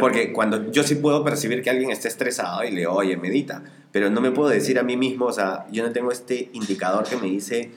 Porque 0.00 0.32
cuando 0.32 0.70
yo 0.70 0.82
sí 0.82 0.96
puedo 0.96 1.24
percibir 1.24 1.62
que 1.62 1.70
alguien 1.70 1.90
está 1.90 2.08
estresado 2.08 2.62
y 2.64 2.70
le 2.70 2.86
oye, 2.86 3.16
medita, 3.16 3.62
pero 3.90 4.10
no 4.10 4.20
me 4.20 4.30
puedo 4.30 4.50
decir 4.50 4.78
a 4.78 4.82
mí 4.82 4.96
mismo, 4.96 5.26
o 5.26 5.32
sea, 5.32 5.66
yo 5.70 5.82
no 5.82 5.92
tengo 5.92 6.12
este 6.12 6.50
indicador 6.52 7.04
que 7.08 7.16
me 7.16 7.28
dice, 7.28 7.70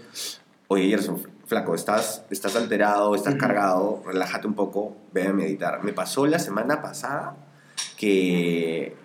oye, 0.67 0.89
Gerson, 0.89 1.21
flaco, 1.45 1.73
estás, 1.73 2.25
estás 2.29 2.55
alterado, 2.55 3.15
estás 3.15 3.35
cargado, 3.35 4.03
relájate 4.05 4.47
un 4.47 4.55
poco, 4.55 4.95
ve 5.13 5.27
a 5.27 5.33
meditar. 5.33 5.83
Me 5.83 5.93
pasó 5.93 6.27
la 6.27 6.39
semana 6.39 6.81
pasada 6.81 7.37
que 7.97 8.95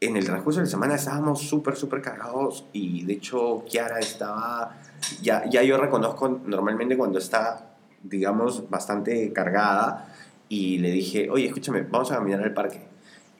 en 0.00 0.16
el 0.16 0.24
transcurso 0.24 0.60
de 0.60 0.66
la 0.66 0.70
semana 0.70 0.94
estábamos 0.94 1.42
súper, 1.42 1.76
súper 1.76 2.00
cargados 2.00 2.64
y 2.72 3.04
de 3.04 3.14
hecho 3.14 3.64
Kiara 3.68 3.98
estaba, 3.98 4.78
ya, 5.20 5.44
ya 5.48 5.62
yo 5.62 5.76
reconozco 5.76 6.40
normalmente 6.44 6.96
cuando 6.96 7.18
está, 7.18 7.67
digamos, 8.02 8.68
bastante 8.70 9.32
cargada 9.32 10.14
y 10.48 10.78
le 10.78 10.90
dije, 10.90 11.28
oye, 11.30 11.46
escúchame, 11.46 11.82
vamos 11.82 12.10
a 12.12 12.16
caminar 12.16 12.42
al 12.42 12.54
parque. 12.54 12.80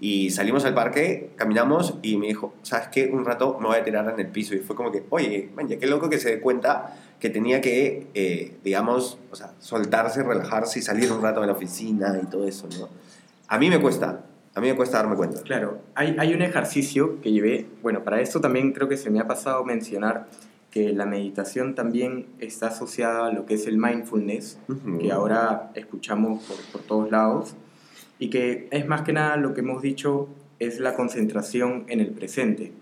Y 0.00 0.30
salimos 0.30 0.64
al 0.64 0.74
parque, 0.74 1.30
caminamos 1.34 1.98
y 2.02 2.16
me 2.18 2.28
dijo, 2.28 2.54
¿sabes 2.62 2.88
qué? 2.88 3.10
Un 3.12 3.24
rato 3.24 3.58
me 3.60 3.66
voy 3.66 3.78
a 3.78 3.84
tirar 3.84 4.08
en 4.08 4.20
el 4.20 4.28
piso. 4.28 4.54
Y 4.54 4.58
fue 4.58 4.76
como 4.76 4.92
que, 4.92 5.02
oye, 5.10 5.50
man, 5.56 5.66
qué 5.66 5.86
loco 5.86 6.08
que 6.08 6.18
se 6.18 6.30
dé 6.30 6.40
cuenta 6.40 6.96
que 7.18 7.30
tenía 7.30 7.60
que, 7.60 8.06
eh, 8.14 8.58
digamos, 8.62 9.18
o 9.32 9.36
sea, 9.36 9.54
soltarse, 9.58 10.22
relajarse 10.22 10.78
y 10.78 10.82
salir 10.82 11.10
un 11.10 11.20
rato 11.20 11.40
de 11.40 11.48
la 11.48 11.52
oficina 11.52 12.16
y 12.22 12.26
todo 12.26 12.46
eso, 12.46 12.68
¿no? 12.78 12.88
A 13.48 13.58
mí 13.58 13.70
me 13.70 13.80
cuesta, 13.80 14.24
a 14.54 14.60
mí 14.60 14.68
me 14.68 14.76
cuesta 14.76 14.98
darme 14.98 15.16
cuenta. 15.16 15.42
Claro, 15.42 15.80
hay, 15.96 16.14
hay 16.18 16.32
un 16.32 16.42
ejercicio 16.42 17.20
que 17.20 17.32
llevé, 17.32 17.66
bueno, 17.82 18.04
para 18.04 18.20
esto 18.20 18.40
también 18.40 18.72
creo 18.72 18.88
que 18.88 18.96
se 18.96 19.10
me 19.10 19.18
ha 19.18 19.26
pasado 19.26 19.64
mencionar 19.64 20.28
que 20.70 20.92
la 20.92 21.06
meditación 21.06 21.74
también 21.74 22.26
está 22.38 22.68
asociada 22.68 23.26
a 23.26 23.32
lo 23.32 23.46
que 23.46 23.54
es 23.54 23.66
el 23.66 23.78
mindfulness, 23.78 24.58
que 25.00 25.10
ahora 25.10 25.70
escuchamos 25.74 26.44
por, 26.44 26.56
por, 26.72 26.82
todos 26.82 27.10
lados, 27.10 27.56
y 28.18 28.30
que 28.30 28.68
es 28.70 28.86
más 28.86 29.02
que 29.02 29.12
nada 29.12 29.36
lo 29.36 29.54
que 29.54 29.60
hemos 29.60 29.80
dicho 29.80 30.28
es 30.58 30.80
la 30.80 30.94
concentración 30.94 31.84
en 31.88 32.00
el 32.00 32.10
presente. 32.10 32.72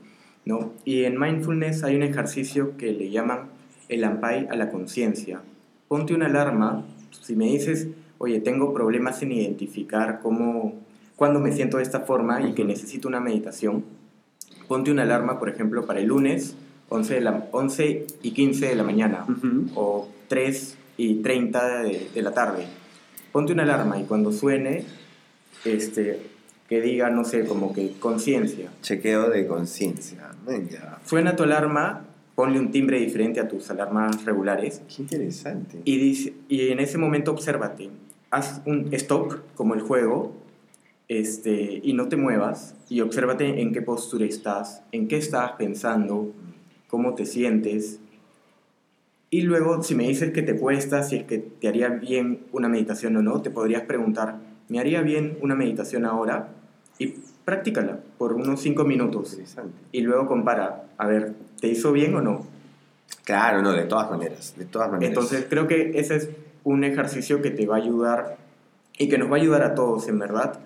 ¿no? 0.45 0.73
Y 0.85 1.05
en 1.05 1.19
mindfulness 1.19 1.85
hay 1.85 1.97
un 1.97 2.02
ejercicio 2.02 2.76
que 2.76 2.93
le 2.93 3.11
llaman 3.11 3.50
el 3.88 4.05
ampai 4.05 4.49
a 4.49 4.57
la 4.57 4.71
conciencia. 4.71 5.43
Ponte 5.88 6.14
una 6.14 6.26
alarma, 6.26 6.85
si 7.11 7.37
me 7.37 7.47
dices, 7.47 7.88
oye, 8.19 8.40
tengo 8.40 8.73
problemas 8.73 9.23
en 9.23 9.33
identificar 9.33 10.21
cómo, 10.21 10.75
cuándo 11.16 11.40
me 11.40 11.52
siento 11.52 11.76
de 11.76 11.83
esta 11.83 12.00
forma 12.00 12.49
y 12.49 12.55
que 12.55 12.64
necesito 12.64 13.09
una 13.09 13.21
meditación, 13.21 13.85
ponte 14.69 14.90
una 14.90 15.02
alarma, 15.02 15.38
por 15.38 15.49
ejemplo, 15.49 15.85
para 15.87 16.00
el 16.00 16.07
lunes 16.07 16.57
11, 16.88 17.14
de 17.14 17.21
la, 17.21 17.49
11 17.52 18.07
y 18.23 18.31
15 18.31 18.69
de 18.69 18.75
la 18.75 18.85
mañana 18.85 19.26
o 19.75 20.09
3 20.29 20.79
y 20.96 21.16
30 21.16 21.83
de, 21.83 22.11
de, 22.14 22.22
la 22.22 22.33
tarde. 22.33 22.66
Ponte 23.33 23.53
una 23.53 23.64
alarma 23.64 23.99
y 24.01 24.05
cuando 24.05 24.33
suene, 24.33 24.85
este, 25.64 26.20
que 26.68 26.81
diga, 26.81 27.11
no 27.11 27.25
sé, 27.25 27.44
como 27.44 27.72
que 27.72 27.92
conciencia. 27.99 28.70
Chequeo 28.83 29.31
de 29.31 29.46
conciencia. 29.46 30.31
Suena 31.05 31.37
tu 31.37 31.44
alarma, 31.44 32.05
ponle 32.35 32.59
un 32.59 32.70
timbre 32.70 32.99
diferente 32.99 33.40
a 33.40 33.49
tus 33.49 33.70
alarmas 33.70 34.25
regulares. 34.25 34.83
Qué 34.94 35.03
interesante. 35.03 35.81
Y, 35.85 35.99
dice, 35.99 36.35
y 36.49 36.68
en 36.68 36.81
ese 36.81 36.99
momento 36.99 37.33
obsérvate. 37.33 37.90
Haz 38.31 38.61
un 38.66 38.92
stop, 38.92 39.35
como 39.55 39.75
el 39.75 39.81
juego, 39.81 40.35
este, 41.09 41.81
y 41.83 41.92
no 41.92 42.09
te 42.09 42.16
muevas, 42.16 42.75
y 42.88 43.01
obsérvate 43.01 43.62
en 43.62 43.72
qué 43.72 43.83
postura 43.83 44.27
estás, 44.27 44.83
en 44.90 45.07
qué 45.07 45.16
estás 45.16 45.53
pensando, 45.53 46.33
cómo 46.96 47.14
te 47.14 47.26
sientes. 47.26 48.00
Y 49.28 49.42
luego, 49.42 49.82
si 49.82 49.94
me 49.94 50.09
dices 50.09 50.32
que 50.32 50.40
te 50.40 50.56
cuesta, 50.56 51.02
si 51.02 51.16
es 51.16 51.24
que 51.24 51.37
te 51.37 51.68
haría 51.68 51.90
bien 51.90 52.46
una 52.52 52.70
meditación 52.70 53.14
o 53.18 53.22
no, 53.22 53.42
te 53.42 53.50
podrías 53.50 53.82
preguntar, 53.82 54.38
¿me 54.70 54.80
haría 54.80 55.02
bien 55.02 55.37
una 55.42 55.54
meditación 55.54 56.06
ahora? 56.06 56.54
Y 56.98 57.09
practícala 57.44 58.00
por 58.16 58.32
unos 58.32 58.62
cinco 58.62 58.85
minutos. 58.85 59.38
Y 59.92 60.00
luego 60.00 60.26
compara, 60.26 60.85
a 60.96 61.06
ver, 61.06 61.35
¿te 61.61 61.68
hizo 61.68 61.92
bien 61.92 62.14
o 62.14 62.22
no? 62.22 62.46
Claro, 63.24 63.61
no, 63.61 63.72
de 63.72 63.85
todas 63.85 64.11
maneras, 64.11 64.54
de 64.56 64.64
todas 64.64 64.90
maneras. 64.90 65.11
Entonces 65.11 65.44
creo 65.50 65.66
que 65.66 65.98
ese 65.98 66.16
es 66.16 66.30
un 66.64 66.82
ejercicio 66.82 67.42
que 67.42 67.50
te 67.50 67.66
va 67.66 67.76
a 67.76 67.78
ayudar 67.78 68.38
y 68.96 69.11
que 69.11 69.18
nos 69.18 69.30
va 69.30 69.37
a 69.37 69.40
ayudar 69.40 69.62
a 69.64 69.74
todos, 69.74 70.09
en 70.09 70.18
verdad, 70.18 70.61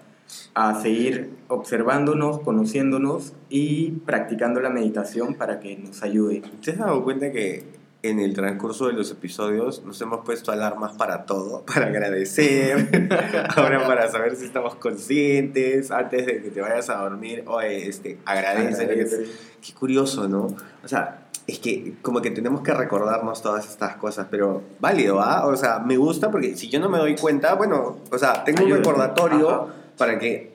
a 0.55 0.81
seguir 0.81 1.31
observándonos, 1.49 2.41
conociéndonos 2.41 3.33
y 3.49 3.93
practicando 4.05 4.61
la 4.61 4.71
meditación 4.71 5.35
para 5.35 5.61
que 5.61 5.77
nos 5.77 6.03
ayude. 6.03 6.43
¿Te 6.63 6.73
has 6.73 6.79
dado 6.79 7.03
cuenta 7.05 7.31
que 7.31 7.65
en 8.03 8.19
el 8.19 8.35
transcurso 8.35 8.87
de 8.87 8.95
los 8.95 9.11
episodios 9.11 9.85
nos 9.85 10.01
hemos 10.01 10.25
puesto 10.25 10.53
alarmas 10.53 10.93
para 10.97 11.25
todo, 11.27 11.65
para 11.75 11.87
agradecer, 11.87 13.09
ahora 13.57 13.87
para 13.87 14.11
saber 14.11 14.37
si 14.37 14.47
estamos 14.47 14.75
conscientes, 14.77 15.91
antes 15.91 16.27
de 16.27 16.43
que 16.43 16.51
te 16.51 16.61
vayas 16.61 16.89
a 16.91 16.97
dormir, 16.97 17.45
oye, 17.47 17.89
este, 17.89 18.19
agradece. 18.25 19.27
Qué 19.61 19.75
curioso, 19.75 20.27
¿no? 20.29 20.47
O 20.83 20.89
sea, 20.89 21.27
es 21.47 21.59
que 21.59 21.95
como 22.01 22.23
que 22.23 22.31
tenemos 22.31 22.63
que 22.63 22.73
recordarnos 22.73 23.43
todas 23.43 23.69
estas 23.69 23.97
cosas, 23.97 24.29
pero 24.31 24.63
válido, 24.79 25.21
¿ah? 25.21 25.47
O 25.47 25.57
sea, 25.57 25.81
me 25.81 25.97
gusta 25.97 26.31
porque 26.31 26.57
si 26.57 26.69
yo 26.71 26.81
no 26.81 26.89
me 26.89 26.99
doy 26.99 27.17
cuenta, 27.17 27.55
bueno, 27.55 27.99
o 28.11 28.19
sea, 28.19 28.45
tengo 28.45 28.65
un 28.65 28.71
recordatorio 28.71 29.69
para 29.97 30.19
que 30.19 30.53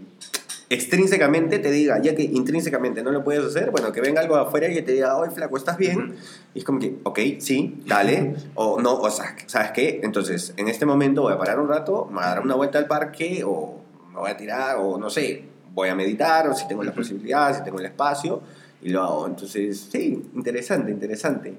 extrínsecamente 0.69 1.60
te 1.60 1.71
diga, 1.71 2.02
ya 2.02 2.15
que 2.15 2.24
intrínsecamente 2.24 3.04
no 3.04 3.12
lo 3.12 3.24
puedes 3.24 3.45
hacer, 3.45 3.71
bueno, 3.71 3.91
que 3.91 4.02
venga 4.02 4.21
algo 4.21 4.36
de 4.36 4.41
afuera 4.41 4.67
y 4.67 4.74
que 4.74 4.82
te 4.82 4.93
diga, 4.93 5.15
oye, 5.17 5.32
flaco, 5.32 5.58
¿estás 5.58 5.78
bien? 5.78 6.15
Y 6.54 6.60
es 6.60 6.65
como 6.65 6.80
que, 6.80 6.98
ok, 7.04 7.19
sí, 7.39 7.82
dale, 7.86 8.36
o 8.56 8.82
no, 8.82 8.95
o 8.95 9.10
sea, 9.12 9.36
¿sabes 9.45 9.71
qué? 9.71 10.00
Entonces, 10.04 10.54
en 10.58 10.67
este 10.67 10.86
momento 10.86 11.21
voy 11.21 11.34
a 11.34 11.38
parar 11.38 11.60
un 11.60 11.67
rato, 11.67 12.08
me 12.08 12.15
voy 12.15 12.24
a 12.24 12.28
dar 12.28 12.41
una 12.41 12.56
vuelta 12.56 12.80
al 12.80 12.88
parque, 12.88 13.43
o 13.45 13.82
me 14.12 14.19
voy 14.19 14.32
a 14.32 14.38
tirar, 14.38 14.78
o 14.80 14.98
no 14.98 15.10
sé, 15.10 15.43
voy 15.74 15.89
a 15.89 15.95
meditar, 15.95 16.48
o 16.50 16.56
si 16.56 16.67
tengo 16.67 16.84
la 16.84 16.93
posibilidad, 16.93 17.56
si 17.56 17.63
tengo 17.63 17.80
el 17.80 17.86
espacio, 17.86 18.41
y 18.82 18.89
lo 18.89 19.04
hago. 19.04 19.28
Entonces, 19.28 19.88
sí, 19.91 20.30
interesante, 20.34 20.91
interesante. 20.91 21.54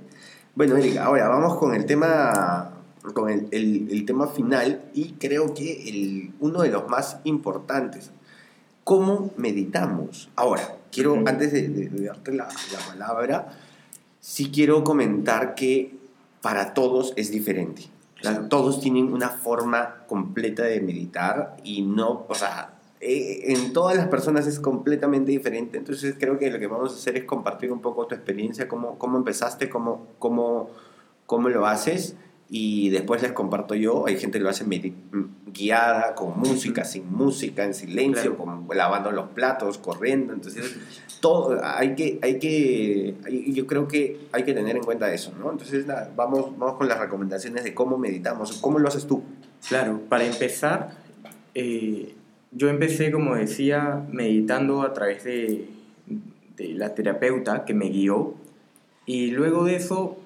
Bueno, 0.55 0.77
Erika, 0.77 1.05
ahora 1.05 1.29
vamos 1.29 1.59
con 1.59 1.75
el 1.75 1.85
tema 1.85 2.76
con 3.15 3.31
el, 3.31 3.49
el, 3.53 4.05
tema 4.05 4.27
final 4.27 4.83
y 4.95 5.13
creo 5.13 5.55
que 5.55 5.89
el, 5.89 6.33
uno 6.41 6.63
de 6.63 6.71
los 6.71 6.89
más 6.89 7.19
importantes 7.25 8.11
cómo 8.87 9.33
meditamos. 9.37 10.29
Ahora, 10.37 10.77
quiero, 10.93 11.15
antes 11.27 11.53
de, 11.53 11.89
darte 12.05 12.33
la, 12.33 12.47
palabra, 12.89 13.49
sí 14.21 14.53
quiero 14.53 14.85
comentar 14.85 15.57
que 15.57 15.99
para 16.41 16.73
todos 16.73 17.13
es 17.17 17.33
diferente. 17.33 17.83
todos 18.49 18.79
tienen 18.79 19.13
una 19.13 19.31
forma 19.31 20.05
completa 20.07 20.63
de 20.63 20.81
meditar 20.81 21.57
y 21.65 21.83
no, 21.83 22.27
o 22.29 22.35
sea, 22.37 22.75
eh, 23.01 23.53
en 23.53 23.73
todas 23.73 23.97
las 23.97 24.07
personas 24.07 24.47
es 24.47 24.61
completamente 24.61 25.33
diferente. 25.33 25.79
Entonces 25.79 26.15
creo 26.17 26.39
que 26.39 26.49
lo 26.49 26.61
que 26.61 26.69
vamos 26.69 26.93
a 26.93 26.95
hacer 26.95 27.17
es 27.17 27.25
compartir 27.25 27.73
un 27.73 27.81
poco 27.81 28.07
tu 28.07 28.15
experiencia, 28.15 28.69
cómo, 28.69 29.01
cómo 29.01 29.19
empezaste, 29.19 29.69
cómo, 29.69 30.07
cómo, 30.21 30.71
cómo 31.27 31.49
lo 31.49 31.67
haces 31.67 32.15
y 32.49 32.91
después 32.91 33.23
les 33.23 33.33
comparto 33.33 33.75
yo, 33.75 34.07
hay 34.07 34.19
gente 34.19 34.39
que 34.39 34.45
lo 34.45 34.51
hace 34.51 34.65
guiada, 35.53 36.15
con 36.15 36.39
música, 36.39 36.85
sin 36.85 37.11
música, 37.11 37.65
en 37.65 37.75
silencio, 37.75 38.37
lavando 38.73 39.11
los 39.11 39.31
platos, 39.31 39.79
corriendo, 39.79 40.33
entonces 40.33 40.77
todo, 41.21 41.59
hay 41.65 41.95
que, 41.95 42.19
hay 42.23 42.39
que, 42.39 43.17
yo 43.49 43.67
creo 43.67 43.89
que 43.89 44.21
hay 44.31 44.45
que 44.45 44.53
tener 44.53 44.77
en 44.77 44.83
cuenta 44.85 45.13
eso, 45.13 45.33
¿no? 45.39 45.51
Entonces 45.51 45.87
nada, 45.87 46.13
vamos, 46.15 46.57
vamos 46.57 46.77
con 46.77 46.89
las 46.89 47.01
recomendaciones 47.01 47.65
de 47.65 47.75
cómo 47.75 47.99
meditamos, 47.99 48.53
¿cómo 48.61 48.79
lo 48.79 48.89
haces 48.89 49.07
tú? 49.07 49.25
Claro, 49.69 50.01
para 50.09 50.25
empezar, 50.25 50.91
eh, 51.55 52.15
yo 52.53 52.69
empecé, 52.69 53.11
como 53.11 53.35
decía, 53.35 54.07
meditando 54.13 54.83
a 54.83 54.93
través 54.93 55.25
de, 55.25 55.69
de 56.57 56.69
la 56.75 56.95
terapeuta 56.95 57.65
que 57.65 57.75
me 57.75 57.89
guió, 57.89 58.35
y 59.05 59.31
luego 59.31 59.65
de 59.65 59.77
eso 59.77 60.19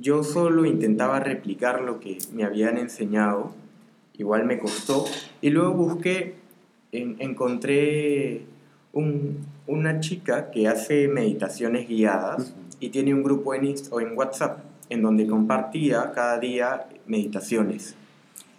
yo 0.00 0.24
solo 0.24 0.64
intentaba 0.64 1.20
replicar 1.20 1.82
lo 1.82 2.00
que 2.00 2.18
me 2.32 2.44
habían 2.44 2.78
enseñado, 2.78 3.52
igual 4.14 4.44
me 4.44 4.58
costó, 4.58 5.04
y 5.40 5.50
luego 5.50 5.72
busqué, 5.72 6.34
encontré 6.92 8.42
una 9.66 10.00
chica 10.00 10.50
que 10.50 10.68
hace 10.68 11.08
meditaciones 11.08 11.88
guiadas 11.88 12.54
y 12.80 12.90
tiene 12.90 13.14
un 13.14 13.22
grupo 13.22 13.54
en, 13.54 13.74
o 13.90 14.00
en 14.00 14.16
WhatsApp 14.16 14.60
en 14.90 15.02
donde 15.02 15.26
compartía 15.26 16.12
cada 16.14 16.38
día 16.38 16.86
meditaciones. 17.06 17.94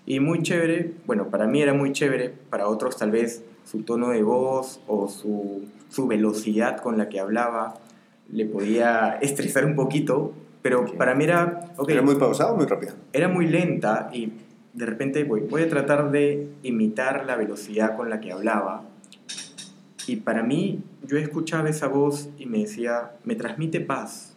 Y 0.06 0.20
muy 0.20 0.42
chévere, 0.42 0.94
bueno, 1.06 1.28
para 1.30 1.48
mí 1.48 1.62
era 1.62 1.74
muy 1.74 1.92
chévere, 1.92 2.34
para 2.50 2.68
otros 2.68 2.98
tal 2.98 3.12
vez 3.12 3.44
su 3.64 3.84
tono 3.84 4.10
de 4.10 4.24
voz 4.24 4.82
o 4.88 5.08
su, 5.08 5.64
su 5.90 6.08
velocidad 6.08 6.78
con 6.82 6.98
la 6.98 7.08
que 7.08 7.20
hablaba 7.20 7.76
le 8.32 8.46
podía 8.46 9.20
estresar 9.22 9.66
un 9.66 9.76
poquito, 9.76 10.34
pero 10.64 10.86
para 10.98 11.14
mí 11.14 11.26
era... 11.26 11.74
Okay, 11.78 11.94
¿Era 11.94 12.02
muy 12.02 12.16
pausado 12.16 12.54
o 12.54 12.58
muy 12.58 12.66
rápido? 12.66 12.94
Era 13.12 13.28
muy 13.28 13.48
lenta 13.48 14.10
y 14.12 14.32
de 14.74 14.86
repente 14.86 15.26
voy, 15.26 15.42
voy 15.42 15.62
a 15.62 15.70
tratar 15.70 16.10
de 16.10 16.48
imitar 16.64 17.26
la 17.26 17.36
velocidad 17.36 17.96
con 17.96 18.10
la 18.10 18.22
que 18.22 18.32
hablaba. 18.32 18.86
Y 20.08 20.18
para 20.18 20.42
mí, 20.42 20.82
yo 21.06 21.18
escuchaba 21.18 21.70
esa 21.70 21.88
voz 21.88 22.30
y 22.40 22.46
me 22.46 22.60
decía, 22.60 23.12
me 23.26 23.36
transmite 23.36 23.82
paz. 23.82 24.36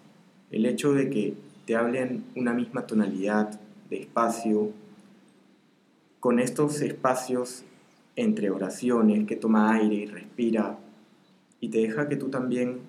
El 0.51 0.67
hecho 0.67 0.93
de 0.93 1.11
que 1.11 1.35
te 1.65 1.77
hablen 1.77 2.25
una 2.35 2.53
misma 2.53 2.87
tonalidad 2.87 3.59
de 3.89 4.01
espacio, 4.01 4.73
con 6.19 6.41
estos 6.41 6.81
espacios 6.81 7.65
entre 8.17 8.51
oraciones, 8.51 9.27
que 9.27 9.37
toma 9.37 9.75
aire 9.75 9.95
y 9.95 10.07
respira, 10.07 10.77
y 11.61 11.69
te 11.69 11.79
deja 11.79 12.09
que 12.09 12.17
tú 12.17 12.31
también 12.31 12.81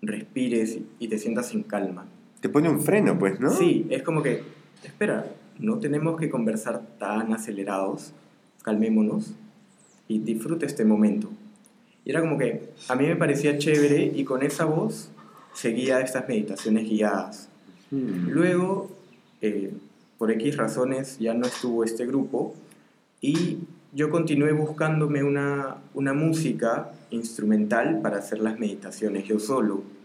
respires 0.00 0.78
y 0.98 1.08
te 1.08 1.18
sientas 1.18 1.52
en 1.52 1.62
calma. 1.62 2.06
Te 2.46 2.52
pone 2.52 2.68
un 2.68 2.80
freno, 2.80 3.18
pues, 3.18 3.40
¿no? 3.40 3.50
Sí, 3.50 3.88
es 3.90 4.04
como 4.04 4.22
que, 4.22 4.44
espera, 4.84 5.26
no 5.58 5.80
tenemos 5.80 6.16
que 6.16 6.30
conversar 6.30 6.80
tan 6.96 7.32
acelerados, 7.32 8.12
calmémonos 8.62 9.34
y 10.06 10.20
disfrute 10.20 10.64
este 10.64 10.84
momento. 10.84 11.28
Y 12.04 12.10
era 12.10 12.20
como 12.20 12.38
que 12.38 12.70
a 12.86 12.94
mí 12.94 13.04
me 13.04 13.16
parecía 13.16 13.58
chévere 13.58 14.12
y 14.14 14.22
con 14.22 14.44
esa 14.44 14.64
voz 14.64 15.10
seguía 15.54 15.98
estas 15.98 16.28
meditaciones 16.28 16.88
guiadas. 16.88 17.48
Hmm. 17.90 18.28
Luego, 18.28 18.92
eh, 19.40 19.72
por 20.16 20.30
X 20.30 20.56
razones, 20.56 21.18
ya 21.18 21.34
no 21.34 21.46
estuvo 21.46 21.82
este 21.82 22.06
grupo 22.06 22.54
y 23.20 23.58
yo 23.92 24.08
continué 24.08 24.52
buscándome 24.52 25.24
una, 25.24 25.78
una 25.94 26.14
música 26.14 26.92
instrumental 27.10 28.02
para 28.02 28.18
hacer 28.18 28.38
las 28.38 28.56
meditaciones 28.60 29.24
yo 29.24 29.40
solo. 29.40 29.95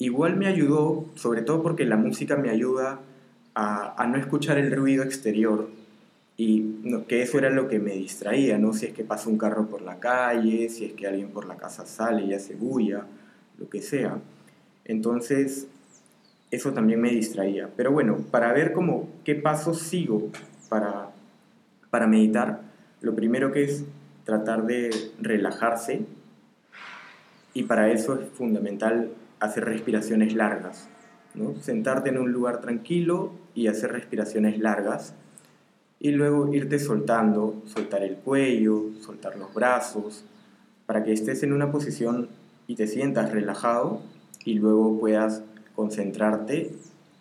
Igual 0.00 0.36
me 0.36 0.46
ayudó, 0.46 1.04
sobre 1.14 1.42
todo 1.42 1.62
porque 1.62 1.84
la 1.84 1.98
música 1.98 2.34
me 2.34 2.48
ayuda 2.48 3.00
a, 3.54 4.06
no 4.08 4.16
escuchar 4.16 4.56
el 4.56 4.74
ruido 4.74 5.04
exterior 5.04 5.68
y 6.38 6.90
que 7.06 7.20
eso 7.20 7.36
era 7.36 7.50
lo 7.50 7.68
que 7.68 7.78
me 7.78 7.92
distraía, 7.92 8.56
¿no? 8.56 8.72
Si 8.72 8.86
es 8.86 8.94
que 8.94 9.04
pasa 9.04 9.28
un 9.28 9.36
carro 9.36 9.66
por 9.66 9.82
la 9.82 10.00
calle, 10.00 10.70
si 10.70 10.86
es 10.86 10.94
que 10.94 11.06
alguien 11.06 11.28
por 11.28 11.46
la 11.46 11.58
casa 11.58 11.84
sale 11.84 12.24
y 12.24 12.32
hace 12.32 12.54
bulla, 12.54 13.04
lo 13.58 13.68
que 13.68 13.82
sea. 13.82 14.16
Entonces, 14.86 15.66
eso 16.50 16.72
también 16.72 16.98
me 16.98 17.10
distraía. 17.10 17.68
Pero 17.76 17.92
bueno, 17.92 18.24
para 18.30 18.54
ver 18.54 18.72
cómo, 18.72 19.06
qué 19.22 19.34
pasos 19.34 19.80
sigo 19.80 20.30
para, 20.70 21.10
para 21.90 22.06
meditar, 22.06 22.62
lo 23.02 23.14
primero 23.14 23.52
que 23.52 23.64
es 23.64 23.84
tratar 24.24 24.64
de 24.64 24.88
relajarse 25.20 26.06
y 27.52 27.64
para 27.64 27.92
eso 27.92 28.18
es 28.18 28.30
fundamental 28.30 29.10
hacer 29.40 29.64
respiraciones 29.64 30.34
largas. 30.34 30.88
¿no? 31.34 31.54
Sentarte 31.60 32.10
en 32.10 32.18
un 32.18 32.32
lugar 32.32 32.60
tranquilo 32.60 33.32
y 33.54 33.66
hacer 33.66 33.92
respiraciones 33.92 34.58
largas 34.58 35.14
y 35.98 36.12
luego 36.12 36.52
irte 36.52 36.78
soltando, 36.78 37.62
soltar 37.66 38.02
el 38.02 38.16
cuello, 38.16 38.84
soltar 39.00 39.36
los 39.36 39.52
brazos, 39.52 40.24
para 40.86 41.04
que 41.04 41.12
estés 41.12 41.42
en 41.42 41.52
una 41.52 41.70
posición 41.70 42.28
y 42.66 42.74
te 42.74 42.86
sientas 42.86 43.30
relajado 43.30 44.00
y 44.44 44.54
luego 44.54 44.98
puedas 44.98 45.42
concentrarte 45.74 46.74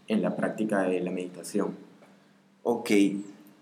en 0.08 0.22
la 0.22 0.36
práctica 0.36 0.84
de 0.84 1.02
la 1.02 1.12
meditación. 1.12 1.76
Ok, 2.64 2.92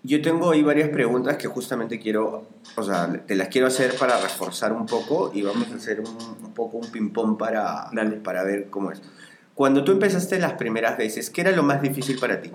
yo 0.02 0.22
tengo 0.22 0.50
ahí 0.50 0.62
varias 0.62 0.90
preguntas 0.90 1.36
que 1.36 1.48
justamente 1.48 1.98
quiero, 1.98 2.46
o 2.76 2.82
sea, 2.82 3.12
te 3.26 3.34
las 3.34 3.48
quiero 3.48 3.66
hacer 3.66 3.94
para 3.96 4.20
reforzar 4.20 4.72
un 4.72 4.86
poco 4.86 5.30
y 5.34 5.42
vamos 5.42 5.70
a 5.72 5.74
hacer 5.74 6.00
un, 6.00 6.52
poco 6.54 6.78
un 6.78 6.90
ping-pong 6.90 7.36
para, 7.36 7.90
para 8.22 8.44
ver 8.44 8.70
cómo 8.70 8.92
es. 8.92 9.02
Cuando 9.58 9.82
tú 9.82 9.90
empezaste 9.90 10.38
las 10.38 10.52
primeras 10.52 10.96
veces, 10.96 11.30
¿qué 11.30 11.40
era 11.40 11.50
lo 11.50 11.64
más 11.64 11.82
difícil 11.82 12.16
para 12.20 12.40
ti? 12.40 12.52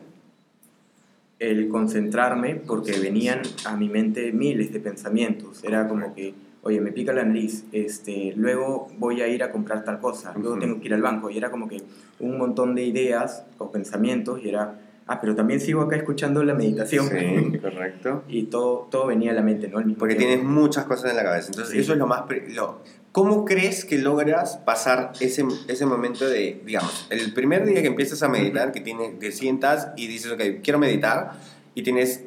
El 1.37 1.67
concentrarme 1.67 2.55
porque 2.55 2.97
venían 2.97 3.41
a 3.65 3.75
mi 3.75 3.89
mente 3.89 4.31
miles 4.31 4.71
de 4.71 4.79
pensamientos. 4.79 5.65
Era 5.65 5.89
como 5.89 6.15
que, 6.15 6.33
oye, 6.61 6.79
me 6.79 6.93
pica 6.93 7.11
la 7.11 7.25
nariz, 7.25 7.65
este, 7.73 8.31
luego 8.37 8.87
voy 8.99 9.21
a 9.21 9.27
ir 9.27 9.43
a 9.43 9.51
comprar 9.51 9.83
tal 9.83 9.99
cosa, 9.99 10.33
luego 10.39 10.57
tengo 10.57 10.79
que 10.79 10.87
ir 10.87 10.93
al 10.93 11.01
banco. 11.01 11.29
Y 11.29 11.37
era 11.37 11.51
como 11.51 11.67
que 11.67 11.81
un 12.21 12.37
montón 12.37 12.73
de 12.73 12.85
ideas 12.85 13.43
o 13.57 13.69
pensamientos 13.69 14.39
y 14.41 14.47
era, 14.47 14.79
ah, 15.07 15.19
pero 15.19 15.35
también 15.35 15.59
sigo 15.59 15.81
acá 15.81 15.95
escuchando 15.95 16.43
la 16.43 16.53
meditación. 16.53 17.09
Sí, 17.09 17.57
correcto. 17.61 18.23
y 18.27 18.43
todo, 18.43 18.87
todo 18.89 19.07
venía 19.07 19.31
a 19.31 19.33
la 19.33 19.41
mente, 19.41 19.67
¿no? 19.67 19.81
Porque 19.97 20.15
tienes 20.15 20.43
muchas 20.43 20.85
cosas 20.85 21.11
en 21.11 21.17
la 21.17 21.23
cabeza. 21.23 21.47
Entonces, 21.51 21.75
eso 21.77 21.93
es 21.93 21.99
lo 21.99 22.07
más... 22.07 22.23
Lo, 22.49 22.79
¿Cómo 23.11 23.45
crees 23.45 23.85
que 23.85 23.99
logras 23.99 24.57
pasar 24.57 25.11
ese, 25.19 25.45
ese 25.67 25.85
momento 25.85 26.27
de, 26.27 26.63
digamos, 26.65 27.05
el 27.11 27.31
primer 27.31 27.63
día 27.63 27.83
que 27.83 27.87
empiezas 27.87 28.23
a 28.23 28.27
meditar, 28.27 28.71
que 28.71 28.81
tiene, 28.81 29.09
te 29.09 29.31
sientas 29.31 29.89
y 29.95 30.07
dices, 30.07 30.31
ok, 30.31 30.41
quiero 30.63 30.79
meditar, 30.79 31.33
y 31.75 31.83
tienes 31.83 32.23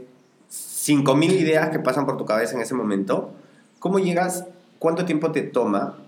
5.000 0.48 1.32
ideas 1.32 1.70
que 1.70 1.78
pasan 1.78 2.06
por 2.06 2.16
tu 2.16 2.24
cabeza 2.24 2.54
en 2.54 2.60
ese 2.60 2.74
momento, 2.74 3.32
¿cómo 3.78 3.98
llegas, 3.98 4.44
cuánto 4.78 5.04
tiempo 5.04 5.32
te 5.32 5.42
toma 5.42 5.98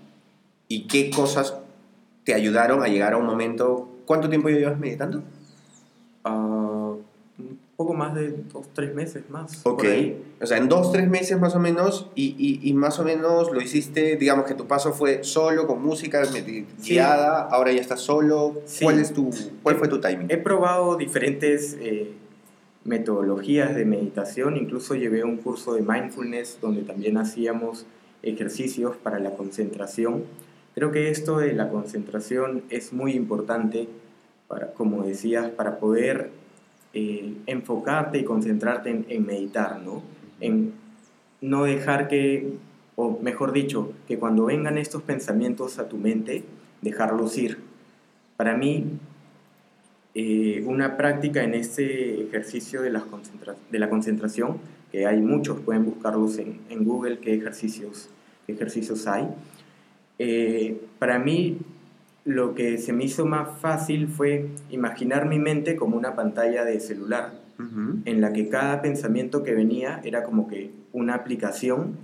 y 0.67 0.87
qué 0.87 1.09
cosas 1.09 1.55
te 2.23 2.33
ayudaron 2.33 2.83
a 2.83 2.87
llegar 2.87 3.13
a 3.13 3.17
un 3.17 3.25
momento? 3.25 3.89
¿Cuánto 4.05 4.29
tiempo 4.29 4.49
llevas 4.49 4.79
meditando? 4.79 5.23
Uh, 6.25 6.97
poco 7.79 7.93
más 7.93 8.13
de 8.13 8.35
dos, 8.51 8.67
tres 8.73 8.93
meses 8.93 9.23
más. 9.29 9.65
Ok. 9.65 9.85
O 10.41 10.45
sea, 10.45 10.57
en 10.57 10.67
dos, 10.67 10.91
tres 10.91 11.09
meses 11.09 11.39
más 11.39 11.55
o 11.55 11.59
menos, 11.59 12.09
y, 12.13 12.59
y, 12.61 12.73
más 12.73 12.99
o 12.99 13.05
menos 13.05 13.51
lo 13.53 13.61
hiciste, 13.61 14.17
digamos 14.17 14.45
que 14.45 14.53
tu 14.53 14.67
paso 14.67 14.91
fue 14.91 15.23
solo, 15.23 15.65
con 15.65 15.81
música 15.81 16.23
guiada, 16.83 17.43
ahora 17.43 17.71
ya 17.71 17.79
estás 17.79 18.01
solo. 18.01 18.61
¿Cuál, 18.81 18.99
es 18.99 19.13
tu, 19.13 19.31
¿Cuál 19.63 19.77
fue 19.77 19.87
tu 19.87 20.01
timing? 20.01 20.27
He 20.29 20.37
probado 20.37 20.97
diferentes 20.97 21.77
eh, 21.79 22.11
metodologías 22.83 23.73
de 23.73 23.85
meditación, 23.85 24.57
incluso 24.57 24.95
llevé 24.95 25.23
un 25.23 25.37
curso 25.37 25.73
de 25.73 25.81
mindfulness 25.81 26.57
donde 26.61 26.81
también 26.81 27.17
hacíamos 27.17 27.85
ejercicios 28.23 28.97
para 28.97 29.19
la 29.19 29.35
concentración. 29.35 30.25
Creo 30.75 30.91
que 30.91 31.09
esto 31.11 31.37
de 31.37 31.53
la 31.53 31.69
concentración 31.69 32.63
es 32.69 32.91
muy 32.91 33.13
importante, 33.13 33.87
para, 34.49 34.73
como 34.73 35.03
decías, 35.03 35.49
para 35.51 35.79
poder 35.79 36.31
eh, 36.93 37.35
enfocarte 37.45 38.17
y 38.17 38.25
concentrarte 38.25 39.05
en, 39.07 39.25
meditar, 39.25 39.79
¿no? 39.79 40.01
En 40.41 40.73
no 41.39 41.63
dejar 41.63 42.07
que, 42.09 42.55
o 42.95 43.19
mejor 43.21 43.53
dicho, 43.53 43.93
que 44.07 44.17
cuando 44.17 44.45
vengan 44.45 44.77
estos 44.77 45.03
pensamientos 45.03 45.77
a 45.79 45.87
tu 45.87 45.97
mente, 45.97 46.43
dejarlos 46.81 47.37
ir. 47.37 47.59
Para 48.35 48.57
mí, 48.57 48.97
eh, 50.15 50.63
una 50.65 50.97
práctica 50.97 51.43
en 51.43 51.53
este 51.53 52.23
ejercicio 52.23 52.81
de 52.81 52.89
la, 52.89 53.05
de 53.71 53.79
la 53.79 53.89
concentración, 53.89 54.57
que 54.91 55.05
hay 55.05 55.21
muchos, 55.21 55.59
pueden 55.59 55.85
buscarlos 55.85 56.39
en, 56.39 56.59
en 56.69 56.83
Google, 56.83 57.19
qué 57.19 57.35
ejercicios, 57.35 58.09
qué 58.47 58.53
ejercicios 58.53 59.05
hay. 59.05 59.27
Eh, 60.17 60.81
para 60.97 61.19
mí, 61.19 61.59
lo 62.29 62.53
que 62.53 62.77
se 62.77 62.93
me 62.93 63.05
hizo 63.05 63.25
más 63.25 63.59
fácil 63.59 64.07
fue 64.07 64.49
imaginar 64.69 65.27
mi 65.27 65.39
mente 65.39 65.75
como 65.75 65.97
una 65.97 66.15
pantalla 66.15 66.63
de 66.63 66.79
celular, 66.79 67.33
en 68.05 68.21
la 68.21 68.31
que 68.31 68.47
cada 68.47 68.81
pensamiento 68.81 69.43
que 69.43 69.53
venía 69.53 69.99
era 70.05 70.23
como 70.23 70.47
que 70.47 70.71
una 70.93 71.15
aplicación 71.15 71.97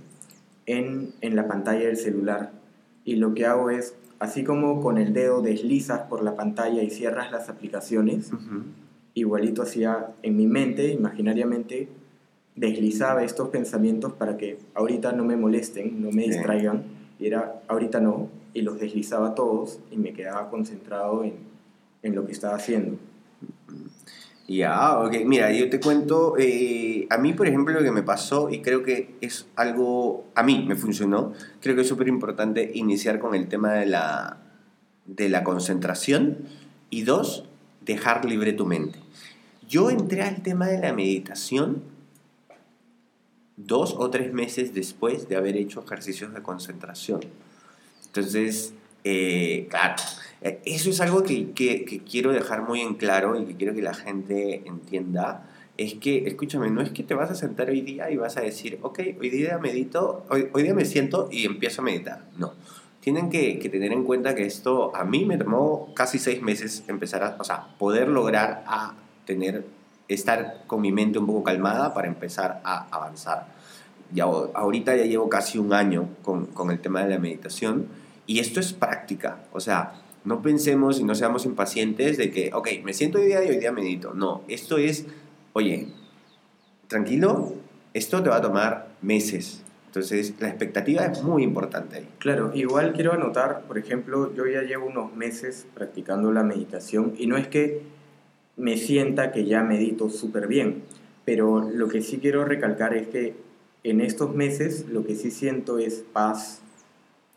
en, 0.66 1.14
la 1.22 1.46
pantalla 1.46 1.86
del 1.86 1.96
celular. 1.96 2.50
Y 3.04 3.16
lo 3.16 3.32
que 3.32 3.46
hago 3.46 3.70
es, 3.70 3.94
así 4.18 4.44
como 4.44 4.82
con 4.82 4.98
el 4.98 5.14
dedo 5.14 5.40
deslizas 5.40 6.00
por 6.02 6.22
la 6.22 6.34
pantalla 6.34 6.82
y 6.82 6.90
cierras 6.90 7.30
las 7.30 7.48
aplicaciones, 7.48 8.32
igualito 9.14 9.62
hacía 9.62 10.08
en 10.22 10.36
mi 10.36 10.46
mente, 10.46 10.92
imaginariamente, 10.92 11.88
deslizaba 12.56 13.22
estos 13.22 13.48
pensamientos 13.48 14.12
para 14.12 14.36
que 14.36 14.58
ahorita 14.74 15.12
no 15.12 15.24
me 15.24 15.36
molesten, 15.36 16.02
no 16.02 16.10
me 16.10 16.24
distraigan, 16.24 16.82
y 17.18 17.26
era 17.26 17.62
ahorita 17.68 18.00
no, 18.00 18.28
y 18.52 18.62
los 18.62 18.78
deslizaba 18.78 19.34
todos 19.34 19.80
y 19.90 19.96
me 19.96 20.12
quedaba 20.12 20.50
concentrado 20.50 21.24
en, 21.24 21.34
en 22.02 22.14
lo 22.14 22.26
que 22.26 22.32
estaba 22.32 22.56
haciendo. 22.56 22.98
Ya, 24.48 25.00
ok. 25.00 25.12
Mira, 25.24 25.52
yo 25.52 25.68
te 25.68 25.80
cuento, 25.80 26.36
eh, 26.38 27.06
a 27.10 27.18
mí, 27.18 27.32
por 27.32 27.48
ejemplo, 27.48 27.74
lo 27.74 27.82
que 27.82 27.90
me 27.90 28.04
pasó, 28.04 28.48
y 28.48 28.62
creo 28.62 28.84
que 28.84 29.16
es 29.20 29.46
algo, 29.56 30.24
a 30.36 30.44
mí 30.44 30.64
me 30.66 30.76
funcionó, 30.76 31.32
creo 31.60 31.74
que 31.74 31.82
es 31.82 31.88
súper 31.88 32.06
importante 32.06 32.70
iniciar 32.74 33.18
con 33.18 33.34
el 33.34 33.48
tema 33.48 33.72
de 33.72 33.86
la, 33.86 34.38
de 35.04 35.28
la 35.28 35.42
concentración 35.42 36.38
y 36.90 37.02
dos, 37.02 37.44
dejar 37.84 38.24
libre 38.24 38.52
tu 38.52 38.66
mente. 38.66 39.00
Yo 39.68 39.90
entré 39.90 40.22
al 40.22 40.42
tema 40.42 40.68
de 40.68 40.78
la 40.78 40.92
meditación 40.92 41.82
dos 43.56 43.94
o 43.98 44.10
tres 44.10 44.32
meses 44.32 44.74
después 44.74 45.28
de 45.28 45.36
haber 45.36 45.56
hecho 45.56 45.82
ejercicios 45.84 46.34
de 46.34 46.42
concentración. 46.42 47.20
Entonces, 48.06 48.74
eh, 49.04 49.66
claro, 49.70 49.94
eso 50.64 50.90
es 50.90 51.00
algo 51.00 51.22
que, 51.22 51.52
quiero 52.08 52.32
dejar 52.32 52.62
muy 52.62 52.80
en 52.80 52.94
claro 52.94 53.40
y 53.40 53.46
que 53.46 53.56
quiero 53.56 53.74
que 53.74 53.82
la 53.82 53.94
gente 53.94 54.62
entienda, 54.66 55.48
es 55.76 55.94
que, 55.94 56.26
escúchame, 56.26 56.70
no 56.70 56.80
es 56.80 56.90
que 56.90 57.02
te 57.02 57.14
vas 57.14 57.30
a 57.30 57.34
sentar 57.34 57.68
hoy 57.68 57.82
día 57.82 58.10
y 58.10 58.16
vas 58.16 58.36
a 58.36 58.40
decir, 58.40 58.78
ok, 58.82 59.00
hoy 59.20 59.30
día 59.30 59.58
medito, 59.58 60.24
hoy, 60.30 60.48
hoy 60.52 60.62
día 60.62 60.74
me 60.74 60.84
siento 60.84 61.28
y 61.30 61.44
empiezo 61.44 61.82
a 61.82 61.84
meditar. 61.84 62.24
No. 62.36 62.54
Tienen 63.00 63.30
que, 63.30 63.58
que, 63.58 63.68
tener 63.68 63.92
en 63.92 64.02
cuenta 64.04 64.34
que 64.34 64.44
esto 64.44 64.94
a 64.96 65.04
mí 65.04 65.24
me 65.24 65.36
tomó 65.38 65.92
casi 65.94 66.18
seis 66.18 66.42
meses 66.42 66.82
empezar 66.88 67.22
a, 67.22 67.36
o 67.38 67.44
sea, 67.44 67.68
poder 67.78 68.08
lograr 68.08 68.64
a 68.66 68.94
tener, 69.26 69.64
estar 70.08 70.64
con 70.66 70.80
mi 70.80 70.92
mente 70.92 71.18
un 71.18 71.26
poco 71.26 71.42
calmada 71.42 71.94
para 71.94 72.08
empezar 72.08 72.60
a 72.64 72.86
avanzar. 72.90 73.48
Ya, 74.12 74.24
ahorita 74.24 74.94
ya 74.96 75.04
llevo 75.04 75.28
casi 75.28 75.58
un 75.58 75.72
año 75.72 76.08
con, 76.22 76.46
con 76.46 76.70
el 76.70 76.78
tema 76.80 77.02
de 77.02 77.10
la 77.10 77.18
meditación 77.18 77.86
y 78.26 78.38
esto 78.38 78.60
es 78.60 78.72
práctica, 78.72 79.40
o 79.52 79.60
sea, 79.60 79.94
no 80.24 80.42
pensemos 80.42 80.98
y 80.98 81.04
no 81.04 81.14
seamos 81.14 81.44
impacientes 81.44 82.18
de 82.18 82.30
que, 82.30 82.50
ok, 82.52 82.68
me 82.82 82.92
siento 82.92 83.18
hoy 83.18 83.26
día 83.26 83.44
y 83.44 83.50
hoy 83.50 83.58
día 83.58 83.70
medito. 83.70 84.12
No, 84.12 84.42
esto 84.48 84.76
es 84.76 85.06
oye, 85.56 85.88
tranquilo, 86.86 87.54
esto 87.94 88.22
te 88.22 88.28
va 88.28 88.36
a 88.36 88.42
tomar 88.42 88.88
meses. 89.00 89.62
Entonces, 89.86 90.34
la 90.38 90.48
expectativa 90.48 91.06
es 91.06 91.22
muy 91.22 91.42
importante 91.42 91.96
ahí. 91.96 92.08
Claro, 92.18 92.50
igual 92.54 92.92
quiero 92.92 93.14
anotar, 93.14 93.62
por 93.62 93.78
ejemplo, 93.78 94.34
yo 94.34 94.46
ya 94.46 94.60
llevo 94.60 94.84
unos 94.84 95.16
meses 95.16 95.66
practicando 95.72 96.30
la 96.30 96.42
meditación 96.42 97.14
y 97.16 97.26
no 97.26 97.38
es 97.38 97.48
que 97.48 97.80
me 98.56 98.76
sienta 98.76 99.32
que 99.32 99.44
ya 99.44 99.62
medito 99.62 100.08
súper 100.08 100.46
bien, 100.46 100.82
pero 101.24 101.68
lo 101.70 101.88
que 101.88 102.02
sí 102.02 102.18
quiero 102.18 102.44
recalcar 102.44 102.94
es 102.94 103.08
que 103.08 103.34
en 103.84 104.00
estos 104.00 104.34
meses 104.34 104.86
lo 104.88 105.04
que 105.04 105.14
sí 105.14 105.30
siento 105.30 105.78
es 105.78 106.04
paz, 106.12 106.60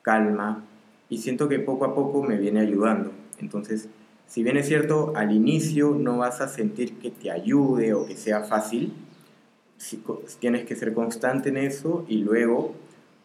calma 0.01 0.63
y 1.09 1.19
siento 1.19 1.49
que 1.49 1.59
poco 1.59 1.85
a 1.85 1.93
poco 1.93 2.23
me 2.23 2.37
viene 2.37 2.61
ayudando. 2.61 3.11
Entonces, 3.39 3.89
si 4.27 4.43
bien 4.43 4.57
es 4.57 4.67
cierto, 4.67 5.13
al 5.15 5.31
inicio 5.31 5.95
no 5.99 6.17
vas 6.17 6.39
a 6.41 6.47
sentir 6.47 6.99
que 6.99 7.11
te 7.11 7.31
ayude 7.31 7.93
o 7.93 8.05
que 8.05 8.15
sea 8.15 8.43
fácil, 8.43 8.93
tienes 10.39 10.65
que 10.65 10.75
ser 10.75 10.93
constante 10.93 11.49
en 11.49 11.57
eso 11.57 12.05
y 12.07 12.17
luego 12.17 12.75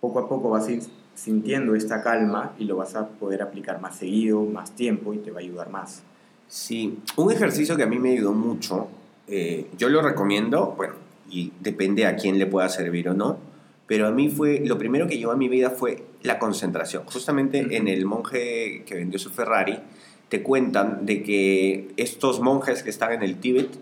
poco 0.01 0.19
a 0.19 0.29
poco 0.29 0.51
vas 0.51 0.69
sintiendo 1.15 1.75
esta 1.75 2.03
calma 2.03 2.55
y 2.59 2.65
lo 2.65 2.77
vas 2.77 2.95
a 2.95 3.09
poder 3.09 3.43
aplicar 3.43 3.81
más 3.81 3.97
seguido, 3.97 4.43
más 4.45 4.75
tiempo 4.75 5.15
y 5.15 5.19
te 5.19 5.31
va 5.31 5.39
a 5.39 5.43
ayudar 5.43 5.71
más. 5.71 6.03
Sí, 6.49 6.99
un 7.17 7.33
ejercicio 7.33 7.77
que 7.77 7.83
a 7.83 7.87
mí 7.87 7.99
me 7.99 8.13
ayudó 8.13 8.33
mucho, 8.33 8.89
eh, 9.27 9.67
yo 9.77 9.89
lo 9.89 10.03
recomiendo, 10.03 10.75
bueno, 10.77 10.95
y 11.31 11.53
depende 11.61 12.07
a 12.07 12.17
quién 12.17 12.39
le 12.39 12.47
pueda 12.47 12.69
servir 12.69 13.09
o 13.09 13.15
no, 13.15 13.39
pero 13.87 14.07
a 14.07 14.11
mí 14.11 14.29
fue, 14.29 14.61
lo 14.65 14.79
primero 14.79 15.07
que 15.07 15.19
llevó 15.19 15.33
a 15.33 15.37
mi 15.37 15.49
vida 15.49 15.71
fue 15.71 16.05
la 16.23 16.39
concentración. 16.39 17.05
Justamente 17.07 17.77
en 17.77 17.89
el 17.89 18.07
monje 18.07 18.83
que 18.87 18.95
vendió 18.95 19.19
su 19.19 19.31
Ferrari, 19.31 19.79
te 20.29 20.43
cuentan 20.43 21.05
de 21.07 21.23
que 21.23 21.93
estos 21.97 22.41
monjes 22.41 22.83
que 22.83 22.91
están 22.91 23.13
en 23.13 23.23
el 23.23 23.37
Tíbet 23.37 23.79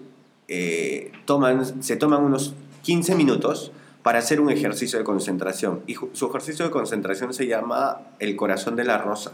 eh, 0.49 1.13
toman, 1.25 1.83
se 1.83 1.97
toman 1.97 2.23
unos 2.23 2.55
15 2.83 3.15
minutos 3.15 3.73
para 4.03 4.19
hacer 4.19 4.41
un 4.41 4.51
ejercicio 4.51 4.99
de 4.99 5.05
concentración. 5.05 5.81
Y 5.87 5.95
su 6.13 6.27
ejercicio 6.27 6.65
de 6.65 6.71
concentración 6.71 7.33
se 7.33 7.47
llama 7.47 8.01
el 8.19 8.35
corazón 8.35 8.75
de 8.77 8.85
la 8.85 8.99
rosa. 8.99 9.33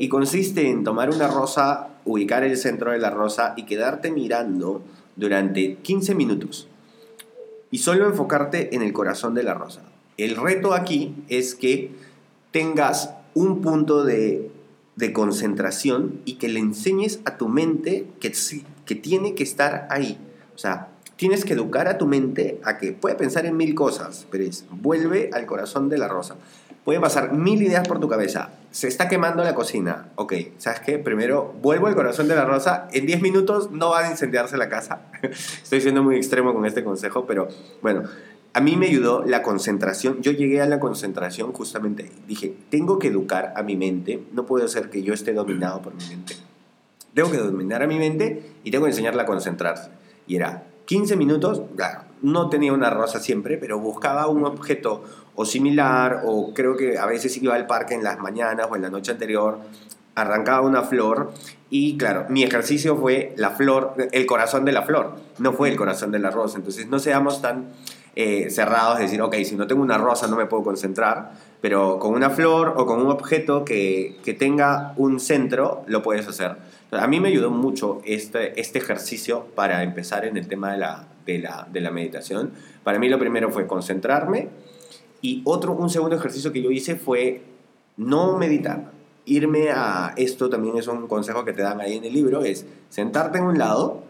Y 0.00 0.08
consiste 0.08 0.68
en 0.68 0.82
tomar 0.82 1.10
una 1.10 1.28
rosa, 1.28 1.90
ubicar 2.04 2.42
el 2.42 2.56
centro 2.56 2.92
de 2.92 2.98
la 2.98 3.10
rosa 3.10 3.54
y 3.56 3.66
quedarte 3.66 4.10
mirando 4.10 4.82
durante 5.14 5.76
15 5.76 6.14
minutos. 6.14 6.68
Y 7.70 7.78
solo 7.78 8.06
enfocarte 8.06 8.74
en 8.74 8.82
el 8.82 8.92
corazón 8.92 9.34
de 9.34 9.42
la 9.42 9.54
rosa. 9.54 9.82
El 10.16 10.36
reto 10.36 10.72
aquí 10.72 11.14
es 11.28 11.54
que 11.54 11.92
tengas 12.50 13.14
un 13.34 13.60
punto 13.60 14.02
de 14.04 14.50
de 15.00 15.12
concentración 15.12 16.20
y 16.24 16.34
que 16.34 16.48
le 16.48 16.60
enseñes 16.60 17.20
a 17.24 17.36
tu 17.38 17.48
mente 17.48 18.06
que, 18.20 18.32
que 18.84 18.94
tiene 18.94 19.34
que 19.34 19.42
estar 19.42 19.88
ahí. 19.90 20.18
O 20.54 20.58
sea, 20.58 20.88
tienes 21.16 21.44
que 21.44 21.54
educar 21.54 21.88
a 21.88 21.98
tu 21.98 22.06
mente 22.06 22.60
a 22.64 22.78
que 22.78 22.92
puede 22.92 23.16
pensar 23.16 23.46
en 23.46 23.56
mil 23.56 23.74
cosas, 23.74 24.26
pero 24.30 24.44
vuelve 24.70 25.30
al 25.32 25.46
corazón 25.46 25.88
de 25.88 25.98
la 25.98 26.06
rosa. 26.06 26.36
Puede 26.84 27.00
pasar 27.00 27.32
mil 27.32 27.62
ideas 27.62 27.86
por 27.86 28.00
tu 28.00 28.08
cabeza. 28.08 28.50
Se 28.70 28.88
está 28.88 29.08
quemando 29.08 29.44
la 29.44 29.54
cocina. 29.54 30.08
Ok, 30.14 30.34
¿sabes 30.58 30.80
qué? 30.80 30.98
Primero, 30.98 31.54
vuelvo 31.60 31.88
al 31.88 31.94
corazón 31.94 32.26
de 32.28 32.34
la 32.34 32.44
rosa. 32.44 32.88
En 32.92 33.06
10 33.06 33.20
minutos 33.20 33.70
no 33.70 33.90
va 33.90 34.06
a 34.06 34.10
incendiarse 34.10 34.56
la 34.56 34.68
casa. 34.68 35.02
Estoy 35.22 35.80
siendo 35.80 36.02
muy 36.02 36.16
extremo 36.16 36.54
con 36.54 36.64
este 36.64 36.82
consejo, 36.82 37.26
pero 37.26 37.48
bueno, 37.82 38.04
a 38.52 38.60
mí 38.60 38.76
me 38.76 38.86
ayudó 38.86 39.24
la 39.24 39.42
concentración. 39.42 40.22
Yo 40.22 40.32
llegué 40.32 40.60
a 40.60 40.66
la 40.66 40.80
concentración 40.80 41.52
justamente, 41.52 42.10
dije, 42.26 42.54
tengo 42.70 42.98
que 42.98 43.08
educar 43.08 43.52
a 43.56 43.62
mi 43.62 43.76
mente, 43.76 44.24
no 44.32 44.46
puedo 44.46 44.66
ser 44.66 44.90
que 44.90 45.02
yo 45.02 45.14
esté 45.14 45.32
dominado 45.34 45.82
por 45.82 45.94
mi 45.94 46.04
mente. 46.08 46.34
Tengo 47.14 47.30
que 47.30 47.38
dominar 47.38 47.82
a 47.82 47.86
mi 47.86 47.98
mente 47.98 48.54
y 48.64 48.70
tengo 48.70 48.84
que 48.84 48.90
enseñarla 48.90 49.22
a 49.22 49.26
concentrarse. 49.26 49.90
Y 50.26 50.36
era 50.36 50.64
15 50.86 51.16
minutos, 51.16 51.62
claro, 51.76 52.02
no 52.22 52.48
tenía 52.50 52.72
una 52.72 52.90
rosa 52.90 53.20
siempre, 53.20 53.56
pero 53.56 53.78
buscaba 53.78 54.26
un 54.26 54.44
objeto 54.44 55.04
o 55.40 55.46
similar, 55.46 56.20
o 56.26 56.52
creo 56.52 56.76
que 56.76 56.98
a 56.98 57.06
veces 57.06 57.34
iba 57.38 57.54
al 57.54 57.66
parque 57.66 57.94
en 57.94 58.04
las 58.04 58.18
mañanas 58.18 58.66
o 58.70 58.76
en 58.76 58.82
la 58.82 58.90
noche 58.90 59.12
anterior, 59.12 59.58
arrancaba 60.14 60.60
una 60.60 60.82
flor 60.82 61.32
y 61.70 61.96
claro, 61.96 62.26
mi 62.28 62.42
ejercicio 62.42 62.94
fue 62.94 63.32
la 63.36 63.48
flor, 63.52 63.94
el 64.12 64.26
corazón 64.26 64.66
de 64.66 64.72
la 64.72 64.82
flor, 64.82 65.14
no 65.38 65.54
fue 65.54 65.70
el 65.70 65.76
corazón 65.76 66.10
de 66.10 66.18
la 66.18 66.30
rosa. 66.30 66.58
Entonces 66.58 66.88
no 66.88 66.98
seamos 66.98 67.40
tan 67.40 67.70
eh, 68.16 68.50
cerrados, 68.50 68.96
es 68.96 69.06
decir, 69.06 69.22
ok, 69.22 69.34
si 69.44 69.56
no 69.56 69.66
tengo 69.66 69.80
una 69.80 69.96
rosa 69.96 70.26
no 70.26 70.36
me 70.36 70.44
puedo 70.44 70.62
concentrar, 70.62 71.30
pero 71.62 71.98
con 71.98 72.12
una 72.12 72.28
flor 72.28 72.74
o 72.76 72.84
con 72.84 73.00
un 73.00 73.10
objeto 73.10 73.64
que, 73.64 74.18
que 74.22 74.34
tenga 74.34 74.92
un 74.98 75.20
centro 75.20 75.84
lo 75.86 76.02
puedes 76.02 76.28
hacer. 76.28 76.56
A 76.90 77.06
mí 77.06 77.18
me 77.18 77.28
ayudó 77.28 77.50
mucho 77.50 78.02
este, 78.04 78.60
este 78.60 78.78
ejercicio 78.78 79.46
para 79.54 79.82
empezar 79.84 80.26
en 80.26 80.36
el 80.36 80.48
tema 80.48 80.72
de 80.72 80.78
la, 80.80 81.06
de, 81.24 81.38
la, 81.38 81.66
de 81.72 81.80
la 81.80 81.90
meditación. 81.90 82.52
Para 82.84 82.98
mí 82.98 83.08
lo 83.08 83.18
primero 83.18 83.50
fue 83.50 83.66
concentrarme 83.66 84.50
y 85.22 85.42
otro, 85.44 85.72
un 85.72 85.90
segundo 85.90 86.16
ejercicio 86.16 86.52
que 86.52 86.62
yo 86.62 86.70
hice 86.70 86.96
fue 86.96 87.42
no 87.96 88.38
meditar. 88.38 88.92
Irme 89.26 89.70
a, 89.70 90.14
esto 90.16 90.48
también 90.48 90.76
es 90.78 90.88
un 90.88 91.06
consejo 91.06 91.44
que 91.44 91.52
te 91.52 91.62
dan 91.62 91.80
ahí 91.80 91.96
en 91.96 92.04
el 92.04 92.12
libro, 92.12 92.42
es 92.42 92.66
sentarte 92.88 93.38
en 93.38 93.44
un 93.44 93.58
lado 93.58 94.02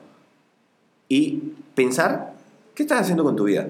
y 1.09 1.55
pensar 1.75 2.35
qué 2.75 2.85
estás 2.85 3.03
haciendo 3.03 3.25
con 3.25 3.37
tu 3.37 3.45
vida. 3.45 3.69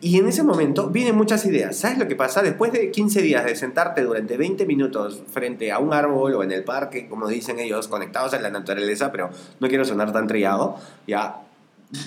Y 0.00 0.18
en 0.18 0.28
ese 0.28 0.42
momento 0.42 0.88
vienen 0.88 1.16
muchas 1.16 1.44
ideas. 1.44 1.76
¿Sabes 1.76 1.98
lo 1.98 2.06
que 2.06 2.16
pasa? 2.16 2.42
Después 2.42 2.72
de 2.72 2.90
15 2.90 3.22
días 3.22 3.44
de 3.44 3.56
sentarte 3.56 4.02
durante 4.02 4.36
20 4.36 4.66
minutos 4.66 5.22
frente 5.30 5.72
a 5.72 5.78
un 5.78 5.92
árbol 5.92 6.34
o 6.34 6.42
en 6.42 6.52
el 6.52 6.64
parque, 6.64 7.08
como 7.08 7.28
dicen 7.28 7.58
ellos, 7.58 7.88
conectados 7.88 8.34
a 8.34 8.40
la 8.40 8.50
naturaleza, 8.50 9.10
pero 9.10 9.30
no 9.60 9.68
quiero 9.68 9.84
sonar 9.84 10.12
tan 10.12 10.26
triado, 10.26 10.76
ya, 11.06 11.42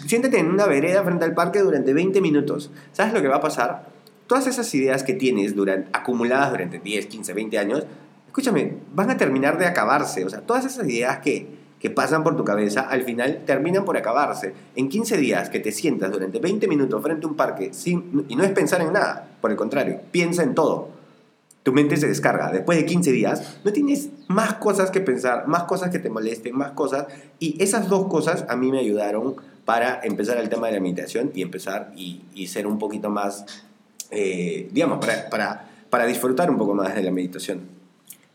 siéntate 0.07 0.39
en 0.39 0.49
una 0.49 0.65
vereda 0.65 1.03
frente 1.03 1.25
al 1.25 1.33
parque 1.33 1.59
durante 1.59 1.93
20 1.93 2.21
minutos. 2.21 2.71
¿Sabes 2.93 3.13
lo 3.13 3.21
que 3.21 3.27
va 3.27 3.37
a 3.37 3.41
pasar? 3.41 3.85
Todas 4.31 4.47
esas 4.47 4.73
ideas 4.73 5.03
que 5.03 5.13
tienes 5.13 5.57
durante, 5.57 5.89
acumuladas 5.91 6.51
durante 6.51 6.79
10, 6.79 7.07
15, 7.07 7.33
20 7.33 7.57
años, 7.57 7.85
escúchame, 8.27 8.77
van 8.95 9.09
a 9.09 9.17
terminar 9.17 9.57
de 9.57 9.65
acabarse. 9.65 10.23
O 10.23 10.29
sea, 10.29 10.39
todas 10.39 10.63
esas 10.63 10.87
ideas 10.87 11.19
que 11.19 11.59
que 11.81 11.89
pasan 11.89 12.23
por 12.23 12.37
tu 12.37 12.45
cabeza, 12.45 12.81
al 12.81 13.03
final 13.03 13.41
terminan 13.45 13.83
por 13.83 13.97
acabarse. 13.97 14.53
En 14.75 14.87
15 14.87 15.17
días 15.17 15.49
que 15.49 15.59
te 15.59 15.73
sientas 15.73 16.11
durante 16.11 16.39
20 16.39 16.67
minutos 16.69 17.01
frente 17.01 17.25
a 17.25 17.29
un 17.29 17.35
parque 17.35 17.73
sin, 17.73 18.25
y 18.29 18.37
no 18.37 18.43
es 18.43 18.51
pensar 18.51 18.81
en 18.81 18.93
nada, 18.93 19.27
por 19.41 19.51
el 19.51 19.57
contrario, 19.57 19.99
piensa 20.11 20.43
en 20.43 20.55
todo. 20.55 20.89
Tu 21.63 21.73
mente 21.73 21.97
se 21.97 22.07
descarga. 22.07 22.51
Después 22.51 22.77
de 22.77 22.85
15 22.85 23.11
días 23.11 23.59
no 23.65 23.73
tienes 23.73 24.11
más 24.27 24.53
cosas 24.53 24.91
que 24.91 25.01
pensar, 25.01 25.47
más 25.47 25.63
cosas 25.63 25.89
que 25.89 25.99
te 25.99 26.09
molesten, 26.09 26.55
más 26.55 26.71
cosas. 26.71 27.07
Y 27.39 27.61
esas 27.61 27.89
dos 27.89 28.07
cosas 28.07 28.45
a 28.47 28.55
mí 28.55 28.71
me 28.71 28.79
ayudaron 28.79 29.35
para 29.65 29.99
empezar 30.03 30.37
el 30.37 30.49
tema 30.49 30.67
de 30.67 30.73
la 30.73 30.79
meditación 30.79 31.31
y 31.33 31.41
empezar 31.41 31.91
y, 31.95 32.47
ser 32.47 32.67
un 32.67 32.77
poquito 32.77 33.09
más, 33.09 33.45
eh, 34.11 34.69
digamos, 34.71 34.99
para, 34.99 35.29
para, 35.29 35.69
para 35.89 36.05
disfrutar 36.05 36.51
un 36.51 36.57
poco 36.57 36.75
más 36.75 36.93
de 36.93 37.01
la 37.01 37.11
meditación. 37.11 37.61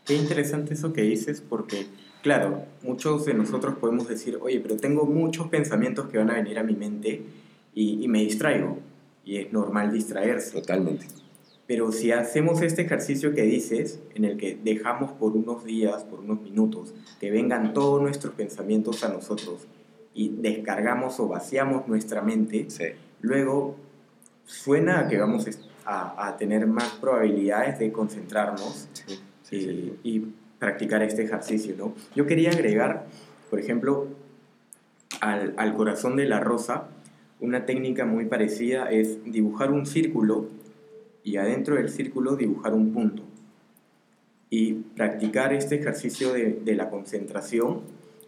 Qué 0.05 0.15
interesante 0.15 0.73
eso 0.73 0.93
que 0.93 1.03
dices 1.03 1.41
porque 1.47 1.85
Claro, 2.27 2.65
muchos 2.83 3.25
de 3.25 3.33
nosotros 3.33 3.75
podemos 3.77 4.07
decir, 4.07 4.37
oye, 4.41 4.59
pero 4.59 4.75
tengo 4.75 5.05
muchos 5.05 5.47
pensamientos 5.47 6.07
que 6.07 6.17
van 6.17 6.29
a 6.29 6.33
venir 6.33 6.59
a 6.59 6.63
mi 6.63 6.75
mente 6.75 7.21
y, 7.73 8.05
me 8.09 8.19
distraigo. 8.19 8.79
Y 9.23 9.37
es 9.37 9.53
normal 9.53 9.93
distraerse. 9.93 10.51
Totalmente. 10.51 11.05
Pero 11.67 11.91
si 11.93 12.11
hacemos 12.11 12.61
este 12.61 12.81
ejercicio 12.81 13.33
que 13.33 13.43
dices, 13.43 14.01
en 14.15 14.25
el 14.25 14.35
que 14.35 14.57
dejamos 14.61 15.11
por 15.11 15.37
unos 15.37 15.63
días, 15.63 16.03
por 16.03 16.19
unos 16.19 16.41
minutos, 16.41 16.93
que 17.19 17.31
vengan 17.31 17.73
todos 17.73 18.01
nuestros 18.01 18.33
pensamientos 18.33 19.05
a 19.05 19.09
nosotros 19.09 19.67
y 20.13 20.27
descargamos 20.29 21.21
o 21.21 21.29
vaciamos 21.29 21.87
nuestra 21.87 22.21
mente, 22.21 22.67
luego 23.21 23.75
suena 24.45 24.99
a 24.99 25.07
que 25.07 25.17
vamos 25.17 25.45
a, 25.89 26.35
tener 26.37 26.67
más 26.67 26.89
probabilidades 26.99 27.79
de 27.79 27.91
concentrarnos 27.91 28.89
y 29.51 30.21
practicar 30.59 31.01
este 31.01 31.23
ejercicio, 31.23 31.75
¿no? 31.77 31.93
Yo 32.15 32.25
quería 32.25 32.49
agregar, 32.49 33.05
por 33.49 33.59
ejemplo, 33.59 34.07
al, 35.21 35.53
al 35.57 35.73
corazón 35.75 36.17
de 36.17 36.25
la 36.25 36.39
rosa, 36.39 36.89
una 37.39 37.65
técnica 37.65 38.05
muy 38.05 38.25
parecida 38.25 38.91
es 38.91 39.23
dibujar 39.23 39.71
un 39.71 39.85
círculo 39.85 40.47
y 41.23 41.37
adentro 41.37 41.75
del 41.75 41.89
círculo 41.89 42.35
dibujar 42.35 42.73
un 42.73 42.93
punto. 42.93 43.23
Y 44.49 44.73
practicar 44.73 45.53
este 45.53 45.75
ejercicio 45.75 46.33
de, 46.33 46.59
de 46.63 46.75
la 46.75 46.89
concentración 46.89 47.81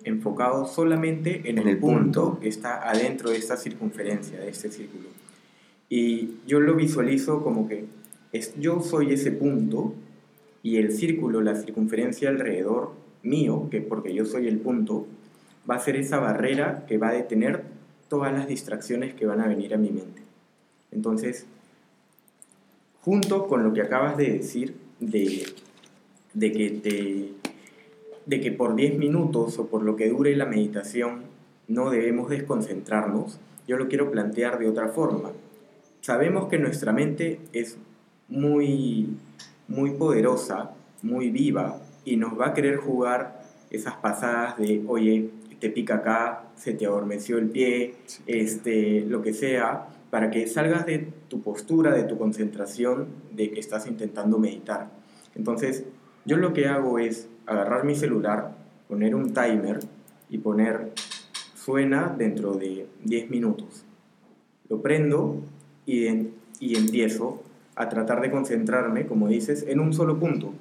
enfocado 0.04 0.66
solamente 0.66 1.42
en, 1.46 1.58
En 1.58 1.60
el, 1.60 1.68
el 1.70 1.78
punto, 1.78 2.26
punto. 2.26 2.40
que 2.40 2.50
está 2.50 2.90
adentro 2.90 3.32
de 3.32 3.38
esta 3.38 3.58
circunferencia, 3.58 4.40
de 4.40 4.50
este 4.50 4.72
círculo. 4.72 5.10
Y 5.90 6.36
yo 6.48 6.60
lo 6.60 6.76
visualizo 6.76 7.44
como 7.44 7.68
que 7.68 7.86
es, 8.32 8.54
yo 8.60 8.82
soy 8.82 9.14
ese 9.14 9.32
punto 9.32 9.94
y 10.62 10.78
el 10.78 10.92
círculo, 10.92 11.42
la 11.42 11.56
circunferencia 11.56 12.30
alrededor 12.30 12.92
mío, 13.24 13.68
que 13.72 13.82
porque 13.82 14.14
yo 14.14 14.26
soy 14.26 14.48
el 14.48 14.60
punto, 14.60 15.08
va 15.70 15.76
a 15.76 15.80
ser 15.80 15.96
esa 15.96 16.20
barrera 16.20 16.86
que 16.88 16.98
va 16.98 17.10
a 17.10 17.14
detener 17.14 17.64
todas 18.08 18.32
las 18.32 18.48
distracciones 18.48 19.14
que 19.14 19.26
van 19.26 19.42
a 19.42 19.48
venir 19.48 19.74
a 19.74 19.78
mi 19.78 19.90
mente. 19.90 20.22
Entonces, 20.92 21.46
junto 23.02 23.48
con 23.48 23.64
lo 23.64 23.74
que 23.74 23.82
acabas 23.82 24.18
de 24.18 24.32
decir 24.32 24.76
de, 25.00 25.46
de 26.34 26.52
que 26.52 26.70
te 26.70 27.50
de 28.30 28.40
que 28.40 28.52
por 28.52 28.76
10 28.76 29.00
minutos 29.00 29.58
o 29.58 29.66
por 29.68 29.82
lo 29.82 29.96
que 29.96 30.08
dure 30.08 30.36
la 30.36 30.46
meditación 30.46 31.24
no 31.68 31.90
debemos 31.90 32.30
desconcentrarnos, 32.30 33.40
yo 33.68 33.76
lo 33.78 33.88
quiero 33.88 34.12
plantear 34.12 34.60
de 34.60 34.70
otra 34.70 34.90
forma. 34.90 35.32
Sabemos 36.02 36.48
que 36.48 36.58
nuestra 36.58 36.94
mente 36.94 37.42
es 37.54 37.78
muy, 38.28 39.18
muy 39.68 39.92
poderosa, 39.92 40.72
muy 41.02 41.30
viva, 41.30 41.82
y 42.06 42.16
nos 42.16 42.40
va 42.40 42.48
a 42.48 42.54
querer 42.54 42.78
jugar 42.78 43.44
esas 43.70 43.96
pasadas 43.96 44.58
de, 44.58 44.84
oye, 44.88 45.30
te 45.60 45.70
pica 45.70 45.96
acá, 45.96 46.44
se 46.56 46.74
te 46.74 46.86
adormeció 46.86 47.38
el 47.38 47.50
pie, 47.50 47.96
este, 48.26 49.02
lo 49.02 49.22
que 49.22 49.34
sea, 49.34 49.88
para 50.10 50.32
que 50.32 50.48
salgas 50.48 50.86
de 50.86 51.10
tu 51.28 51.42
postura, 51.42 51.94
de 51.94 52.04
tu 52.04 52.18
concentración, 52.18 53.08
de 53.32 53.52
que 53.52 53.60
estás 53.60 53.86
intentando 53.86 54.40
meditar. 54.40 54.90
Entonces, 55.36 55.84
yo 56.26 56.38
lo 56.38 56.54
que 56.54 56.68
hago 56.68 56.98
es 57.00 57.28
agarrar 57.46 57.84
mi 57.84 57.96
celular, 57.96 58.56
poner 58.88 59.16
un 59.16 59.34
timer 59.34 59.80
y 60.30 60.40
poner 60.40 60.94
suena 61.56 62.14
dentro 62.18 62.54
de 62.54 62.88
10 63.04 63.30
minutos. 63.30 63.86
Lo 64.70 64.82
prendo 64.82 65.42
y, 65.90 66.08
en- 66.08 66.32
y 66.60 66.76
empiezo 66.78 67.42
a 67.76 67.90
tratar 67.90 68.22
de 68.22 68.30
concentrarme, 68.32 69.06
como 69.08 69.28
dices, 69.28 69.66
en 69.68 69.80
un 69.80 69.94
solo 69.94 70.20
punto. 70.20 70.54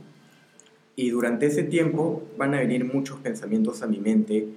Y 0.97 1.11
durante 1.11 1.47
ese 1.47 1.63
tiempo 1.65 2.23
van 2.37 2.55
a 2.55 2.61
venir 2.61 2.85
muchos 2.85 3.19
pensamientos 3.21 3.83
a 3.83 3.87
mi 3.87 3.99
mente. 3.99 4.49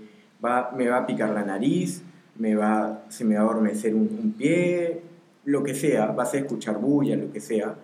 Va, 0.43 0.71
me 0.77 0.87
va 0.87 0.97
a 0.99 1.05
picar 1.05 1.29
la 1.31 1.43
nariz, 1.43 2.01
me 2.37 2.55
va, 2.55 3.03
se 3.09 3.25
me 3.25 3.35
va 3.35 3.41
a 3.41 3.43
adormecer 3.45 3.93
un, 3.95 4.09
un 4.23 4.31
pie, 4.33 5.01
lo 5.45 5.63
que 5.63 5.73
sea, 5.75 6.07
vas 6.07 6.33
a 6.33 6.37
escuchar 6.37 6.79
bulla, 6.79 7.15
lo 7.15 7.31
que 7.31 7.39
sea, 7.41 7.75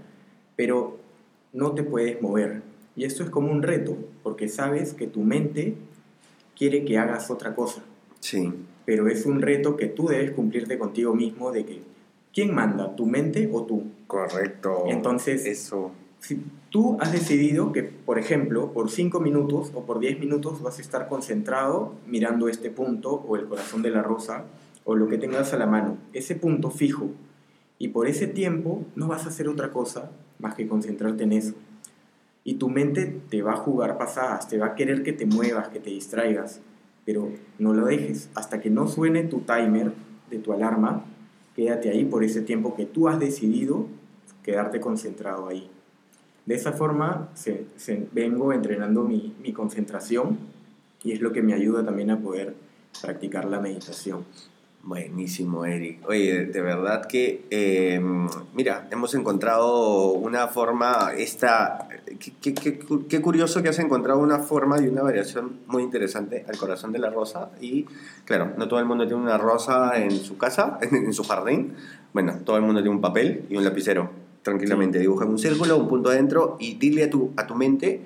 pero 0.56 0.97
no 1.54 1.71
te 1.73 1.84
puedes 1.84 2.21
mover. 2.21 2.62
Y 2.95 3.04
esto 3.04 3.23
es 3.23 3.30
como 3.30 3.52
un 3.52 3.62
reto, 3.62 3.97
porque 4.23 4.47
sabes 4.47 4.93
que 4.93 5.06
tu 5.08 5.21
mente 5.21 5.76
quiere 6.58 6.84
que 6.86 6.97
hagas 6.97 7.30
otra 7.30 7.54
cosa, 7.56 7.84
Sí. 8.19 8.52
pero 8.86 9.08
es 9.08 9.26
un 9.28 9.41
reto 9.41 9.76
que 9.78 9.86
tú 9.88 10.08
debes 10.08 10.32
cumplirte 10.32 10.78
contigo 10.80 11.13
mismo 11.13 11.52
de 11.52 11.65
que, 11.65 11.82
¿quién 12.38 12.54
manda, 12.54 12.95
tu 12.95 13.08
mente 13.08 13.50
o 13.52 13.63
tú? 13.63 13.86
Correcto. 14.06 14.84
Entonces- 14.86 15.43
Eso. 15.47 15.91
Si 16.19 16.39
tú 16.69 16.95
has 17.00 17.12
decidido 17.12 17.71
que, 17.71 17.82
por 17.82 18.19
ejemplo, 18.19 18.73
por 18.73 18.91
5 18.91 19.19
minutos 19.19 19.71
o 19.73 19.86
por 19.86 19.97
10 19.97 20.19
minutos 20.19 20.62
vas 20.62 20.78
a 20.78 20.82
estar 20.84 21.08
concentrado 21.08 21.95
mirando 22.06 22.47
este 22.47 22.69
punto 22.69 23.26
o 23.28 23.38
el 23.38 23.47
corazón 23.47 23.82
de 23.82 23.89
la 23.89 24.04
rosa 24.04 24.43
o 24.86 24.93
lo 24.93 25.08
que 25.08 25.17
tengas 25.17 25.52
a 25.54 25.58
la 25.58 25.65
mano, 25.65 25.97
ese 26.13 26.36
punto 26.36 26.69
fijo, 26.69 27.10
y 27.80 27.88
por 27.88 28.06
ese 28.06 28.28
tiempo 28.28 28.84
no 28.95 29.08
vas 29.08 29.26
a 29.26 29.30
hacer 29.30 29.47
otra 29.47 29.71
cosa 29.71 30.12
más 30.38 30.54
que 30.54 30.67
concentrarte 30.67 31.23
en 31.23 31.32
eso. 31.32 31.56
Y 32.43 32.56
tu 32.56 32.69
mente 32.69 33.19
te 33.32 33.41
va 33.41 33.54
a 33.54 33.58
jugar 33.58 33.97
pasadas, 33.97 34.47
te 34.47 34.60
va 34.60 34.67
a 34.67 34.76
querer 34.76 35.02
que 35.02 35.12
te 35.13 35.26
muevas, 35.26 35.69
que 35.69 35.80
te 35.80 35.89
distraigas, 35.89 36.62
pero 37.04 37.30
no 37.58 37.73
lo 37.73 37.88
dejes. 37.88 38.30
Hasta 38.36 38.62
que 38.62 38.69
no 38.69 38.88
suene 38.88 39.23
tu 39.23 39.39
timer 39.39 39.93
de 40.30 40.38
tu 40.38 40.54
alarma, 40.54 41.04
quédate 41.58 41.89
ahí 41.89 42.06
por 42.06 42.24
ese 42.24 42.41
tiempo 42.41 42.76
que 42.76 42.86
tú 42.86 43.10
has 43.10 43.20
decidido 43.20 43.88
quedarte 44.43 44.80
concentrado 44.80 45.50
ahí. 45.50 45.70
De 46.46 46.56
esa 46.56 46.72
forma 46.72 47.30
vengo 48.13 48.54
entrenando 48.54 49.04
mi 49.04 49.52
concentración 49.52 50.38
y 51.04 51.12
es 51.12 51.20
lo 51.20 51.34
que 51.34 51.41
me 51.41 51.54
ayuda 51.54 51.84
también 51.84 52.12
a 52.12 52.20
poder 52.20 52.54
practicar 53.02 53.46
la 53.46 53.60
meditación. 53.60 54.24
Buenísimo, 54.91 55.65
Eric. 55.65 56.00
Oye, 56.08 56.45
de 56.45 56.62
verdad 56.62 57.08
que, 57.08 57.43
eh, 57.50 58.00
mira, 58.54 58.88
hemos 58.89 59.13
encontrado 59.15 60.13
una 60.13 60.47
forma, 60.47 61.12
esta, 61.17 61.89
qué, 62.17 62.32
qué- 62.41 62.54
qué- 62.54 62.80
qué 63.10 63.21
curioso 63.21 63.62
que 63.62 63.67
has 63.67 63.80
encontrado 63.80 64.19
una 64.19 64.39
forma 64.39 64.82
y 64.82 64.88
una 64.88 65.02
variación 65.04 65.60
muy 65.67 65.84
interesante 65.84 66.45
al 66.47 66.56
corazón 66.58 66.93
de 66.93 67.00
la 67.00 67.10
rosa. 67.10 67.50
Y 67.60 67.86
claro, 68.23 68.54
no 68.58 68.69
todo 68.69 68.80
el 68.80 68.86
mundo 68.86 69.06
tiene 69.06 69.21
una 69.21 69.38
rosa 69.38 70.02
en 70.02 70.12
su 70.12 70.38
casa, 70.38 70.80
en, 70.89 71.12
su 71.12 71.23
jardín. 71.26 71.73
Bueno, 72.13 72.36
todo 72.45 72.56
el 72.56 72.62
mundo 72.63 72.80
tiene 72.82 72.95
un 72.95 73.02
papel 73.02 73.43
y 73.50 73.58
un 73.58 73.65
lapicero. 73.65 74.10
Tranquilamente, 74.41 75.00
dibuja 75.00 75.26
un 75.26 75.38
círculo, 75.38 75.78
un 75.78 75.89
punto 75.89 76.12
adentro 76.12 76.56
y 76.62 76.76
dile 76.76 77.04
a 77.04 77.10
tu, 77.10 77.34
a 77.36 77.45
tu 77.45 77.56
mente, 77.56 78.00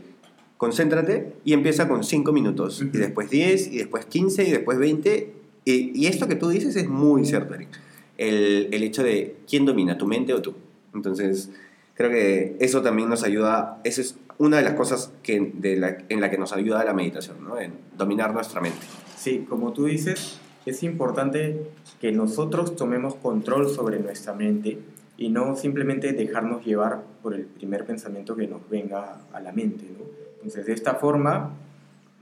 concéntrate 0.58 1.34
y 1.46 1.54
empieza 1.54 1.88
con 1.88 2.04
5 2.04 2.32
minutos. 2.32 2.82
Y 2.82 2.86
después 2.98 3.30
10, 3.30 3.68
y 3.72 3.78
después 3.78 4.06
15, 4.08 4.46
y 4.48 4.52
después 4.52 4.80
20. 4.80 5.41
Y, 5.66 5.92
y 6.00 6.08
esto 6.08 6.28
que 6.28 6.36
tú 6.36 6.50
dices 6.50 6.76
es 6.76 6.88
muy 6.88 7.26
cierto, 7.26 7.54
Eric. 7.54 7.70
El, 8.18 8.70
el 8.72 8.84
hecho 8.84 9.04
de 9.04 9.38
quién 9.48 9.66
domina, 9.66 9.98
tu 9.98 10.08
mente 10.08 10.34
o 10.34 10.42
tú. 10.42 10.56
Entonces, 10.94 11.50
creo 11.96 12.10
que 12.10 12.56
eso 12.60 12.82
también 12.82 13.10
nos 13.10 13.24
ayuda, 13.24 13.80
esa 13.84 14.02
es 14.02 14.16
una 14.38 14.58
de 14.58 14.64
las 14.64 14.74
cosas 14.74 15.12
que, 15.22 15.52
de 15.54 15.78
la, 15.78 15.98
en 16.10 16.20
la 16.20 16.32
que 16.32 16.38
nos 16.38 16.52
ayuda 16.54 16.84
la 16.84 16.94
meditación, 16.94 17.44
¿no? 17.44 17.60
En 17.60 17.74
dominar 17.96 18.34
nuestra 18.34 18.60
mente. 18.60 18.80
Sí, 19.16 19.46
como 19.48 19.72
tú 19.72 19.86
dices, 19.86 20.40
es 20.66 20.82
importante 20.84 21.62
que 22.00 22.12
nosotros 22.12 22.76
tomemos 22.76 23.14
control 23.16 23.70
sobre 23.70 24.00
nuestra 24.00 24.34
mente 24.34 24.80
y 25.18 25.30
no 25.30 25.56
simplemente 25.56 26.14
dejarnos 26.14 26.66
llevar 26.66 27.04
por 27.22 27.36
el 27.36 27.46
primer 27.46 27.86
pensamiento 27.86 28.36
que 28.36 28.48
nos 28.48 28.68
venga 28.68 29.22
a 29.32 29.40
la 29.40 29.52
mente. 29.52 29.86
¿no? 29.86 30.06
Entonces, 30.38 30.66
de 30.66 30.74
esta 30.74 30.96
forma 30.96 31.54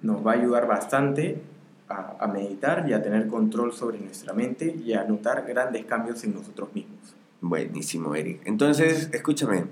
nos 0.02 0.26
va 0.26 0.34
a 0.34 0.36
ayudar 0.36 0.68
bastante 0.68 1.42
a, 1.90 2.16
a 2.20 2.28
meditar 2.28 2.86
y 2.88 2.94
a 2.94 3.02
tener 3.02 3.28
control 3.28 3.74
sobre 3.74 4.00
nuestra 4.00 4.34
mente 4.34 4.74
y 4.86 4.94
a 4.94 5.04
notar 5.04 5.46
grandes 5.48 5.86
cambios 5.86 6.24
en 6.24 6.36
nosotros 6.36 6.70
mismos. 6.74 7.16
Buenísimo, 7.42 8.16
Eric. 8.16 8.42
Entonces, 8.46 9.10
escúchame, 9.14 9.66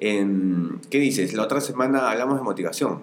em, 0.00 0.80
¿qué 0.90 0.98
dices? 0.98 1.34
La 1.34 1.44
otra 1.44 1.60
semana 1.60 2.10
hablamos 2.10 2.38
de 2.38 2.42
motivación. 2.42 3.00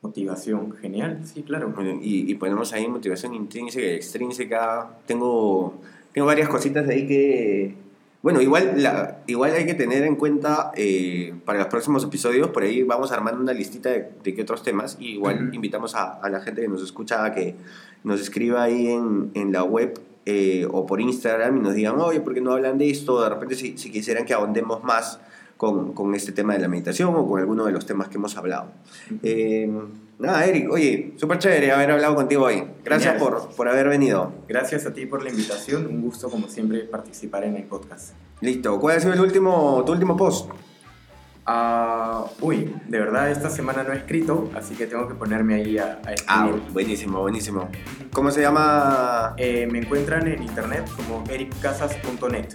Motivación, 0.00 0.72
genial, 0.72 1.20
sí, 1.24 1.42
claro. 1.42 1.70
Bueno, 1.74 2.00
y, 2.02 2.30
y 2.30 2.34
ponemos 2.34 2.72
ahí 2.72 2.88
motivación 2.88 3.34
intrínseca 3.34 3.86
y 3.86 3.90
extrínseca. 3.90 4.90
Tengo, 5.06 5.80
tengo 6.12 6.26
varias 6.26 6.48
cositas 6.48 6.88
ahí 6.88 7.06
que... 7.06 7.74
Bueno, 8.22 8.40
igual, 8.40 8.74
la, 8.76 9.18
igual 9.26 9.52
hay 9.52 9.66
que 9.66 9.74
tener 9.74 10.04
en 10.04 10.14
cuenta 10.14 10.70
eh, 10.76 11.34
para 11.44 11.58
los 11.58 11.68
próximos 11.68 12.04
episodios, 12.04 12.50
por 12.50 12.62
ahí 12.62 12.84
vamos 12.84 13.10
armando 13.10 13.40
una 13.40 13.52
listita 13.52 13.90
de, 13.90 14.10
de 14.22 14.34
qué 14.34 14.42
otros 14.42 14.62
temas. 14.62 14.96
Y 15.00 15.14
igual 15.14 15.50
invitamos 15.52 15.96
a, 15.96 16.20
a 16.20 16.30
la 16.30 16.40
gente 16.40 16.62
que 16.62 16.68
nos 16.68 16.82
escucha 16.82 17.24
a 17.24 17.34
que 17.34 17.56
nos 18.04 18.20
escriba 18.20 18.62
ahí 18.62 18.86
en, 18.88 19.32
en 19.34 19.52
la 19.52 19.64
web 19.64 20.00
eh, 20.24 20.68
o 20.70 20.86
por 20.86 21.00
Instagram 21.00 21.56
y 21.56 21.60
nos 21.60 21.74
digan, 21.74 21.98
oye, 21.98 22.20
¿por 22.20 22.32
qué 22.32 22.40
no 22.40 22.52
hablan 22.52 22.78
de 22.78 22.90
esto? 22.90 23.20
De 23.20 23.28
repente 23.28 23.56
si, 23.56 23.76
si 23.76 23.90
quisieran 23.90 24.24
que 24.24 24.34
ahondemos 24.34 24.84
más 24.84 25.18
con, 25.56 25.92
con 25.92 26.14
este 26.14 26.30
tema 26.30 26.52
de 26.52 26.60
la 26.60 26.68
meditación 26.68 27.14
o 27.16 27.26
con 27.26 27.40
alguno 27.40 27.64
de 27.64 27.72
los 27.72 27.86
temas 27.86 28.08
que 28.08 28.18
hemos 28.18 28.36
hablado. 28.36 28.66
Eh, 29.22 29.68
nada, 30.22 30.44
Eric, 30.46 30.70
oye, 30.70 31.12
súper 31.16 31.38
chévere 31.38 31.72
haber 31.72 31.90
hablado 31.90 32.14
contigo 32.14 32.44
hoy. 32.44 32.64
Gracias 32.84 33.14
Genial. 33.14 33.30
por, 33.30 33.54
por 33.54 33.68
haber 33.68 33.88
venido. 33.88 34.32
Gracias 34.48 34.86
a 34.86 34.92
ti 34.92 35.06
por 35.06 35.22
la 35.22 35.30
invitación, 35.30 35.86
un 35.86 36.02
gusto 36.02 36.30
como 36.30 36.48
siempre 36.48 36.80
participar 36.80 37.44
en 37.44 37.56
el 37.56 37.64
podcast. 37.64 38.14
Listo, 38.40 38.80
¿cuál 38.80 38.96
ha 38.96 39.00
sido 39.00 39.12
el 39.12 39.20
último, 39.20 39.82
tu 39.86 39.92
último 39.92 40.16
post? 40.16 40.50
Ah, 41.44 42.24
uy, 42.40 42.72
de 42.86 42.98
verdad 43.00 43.30
esta 43.30 43.50
semana 43.50 43.82
no 43.82 43.92
he 43.92 43.96
escrito, 43.96 44.48
así 44.54 44.74
que 44.76 44.86
tengo 44.86 45.08
que 45.08 45.14
ponerme 45.14 45.54
ahí 45.54 45.76
a, 45.76 45.84
a 45.84 46.10
Ah, 46.28 46.44
escribir. 46.46 46.62
buenísimo, 46.72 47.20
buenísimo. 47.20 47.68
¿Cómo 48.12 48.30
se 48.30 48.42
llama? 48.42 49.34
Eh, 49.38 49.66
me 49.70 49.78
encuentran 49.80 50.28
en 50.28 50.42
internet 50.42 50.88
como 50.96 51.24
ericcasas.net. 51.28 52.46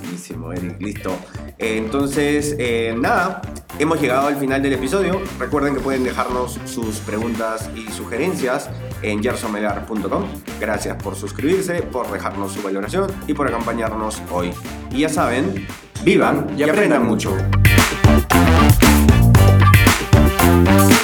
Buenísimo, 0.00 0.52
Eric, 0.52 0.80
listo. 0.80 1.10
Eh, 1.58 1.78
entonces, 1.78 2.54
eh, 2.58 2.94
nada, 2.96 3.42
hemos 3.78 4.00
llegado 4.00 4.28
al 4.28 4.36
final 4.36 4.62
del 4.62 4.74
episodio. 4.74 5.20
Recuerden 5.40 5.74
que 5.74 5.80
pueden 5.80 6.04
dejarnos 6.04 6.60
sus 6.64 6.98
preguntas 7.00 7.68
y 7.74 7.90
sugerencias 7.90 8.70
en 9.02 9.20
gersomelar.com. 9.22 10.24
Gracias 10.60 11.02
por 11.02 11.16
suscribirse, 11.16 11.82
por 11.82 12.08
dejarnos 12.12 12.52
su 12.52 12.62
valoración 12.62 13.10
y 13.26 13.34
por 13.34 13.48
acompañarnos 13.48 14.22
hoy. 14.30 14.50
Y 14.92 15.00
ya 15.00 15.08
saben, 15.08 15.66
vivan 16.04 16.46
y, 16.56 16.62
aprendan 16.62 17.04
mucho. 17.04 17.36
Thank 18.20 18.72
you. 20.92 20.97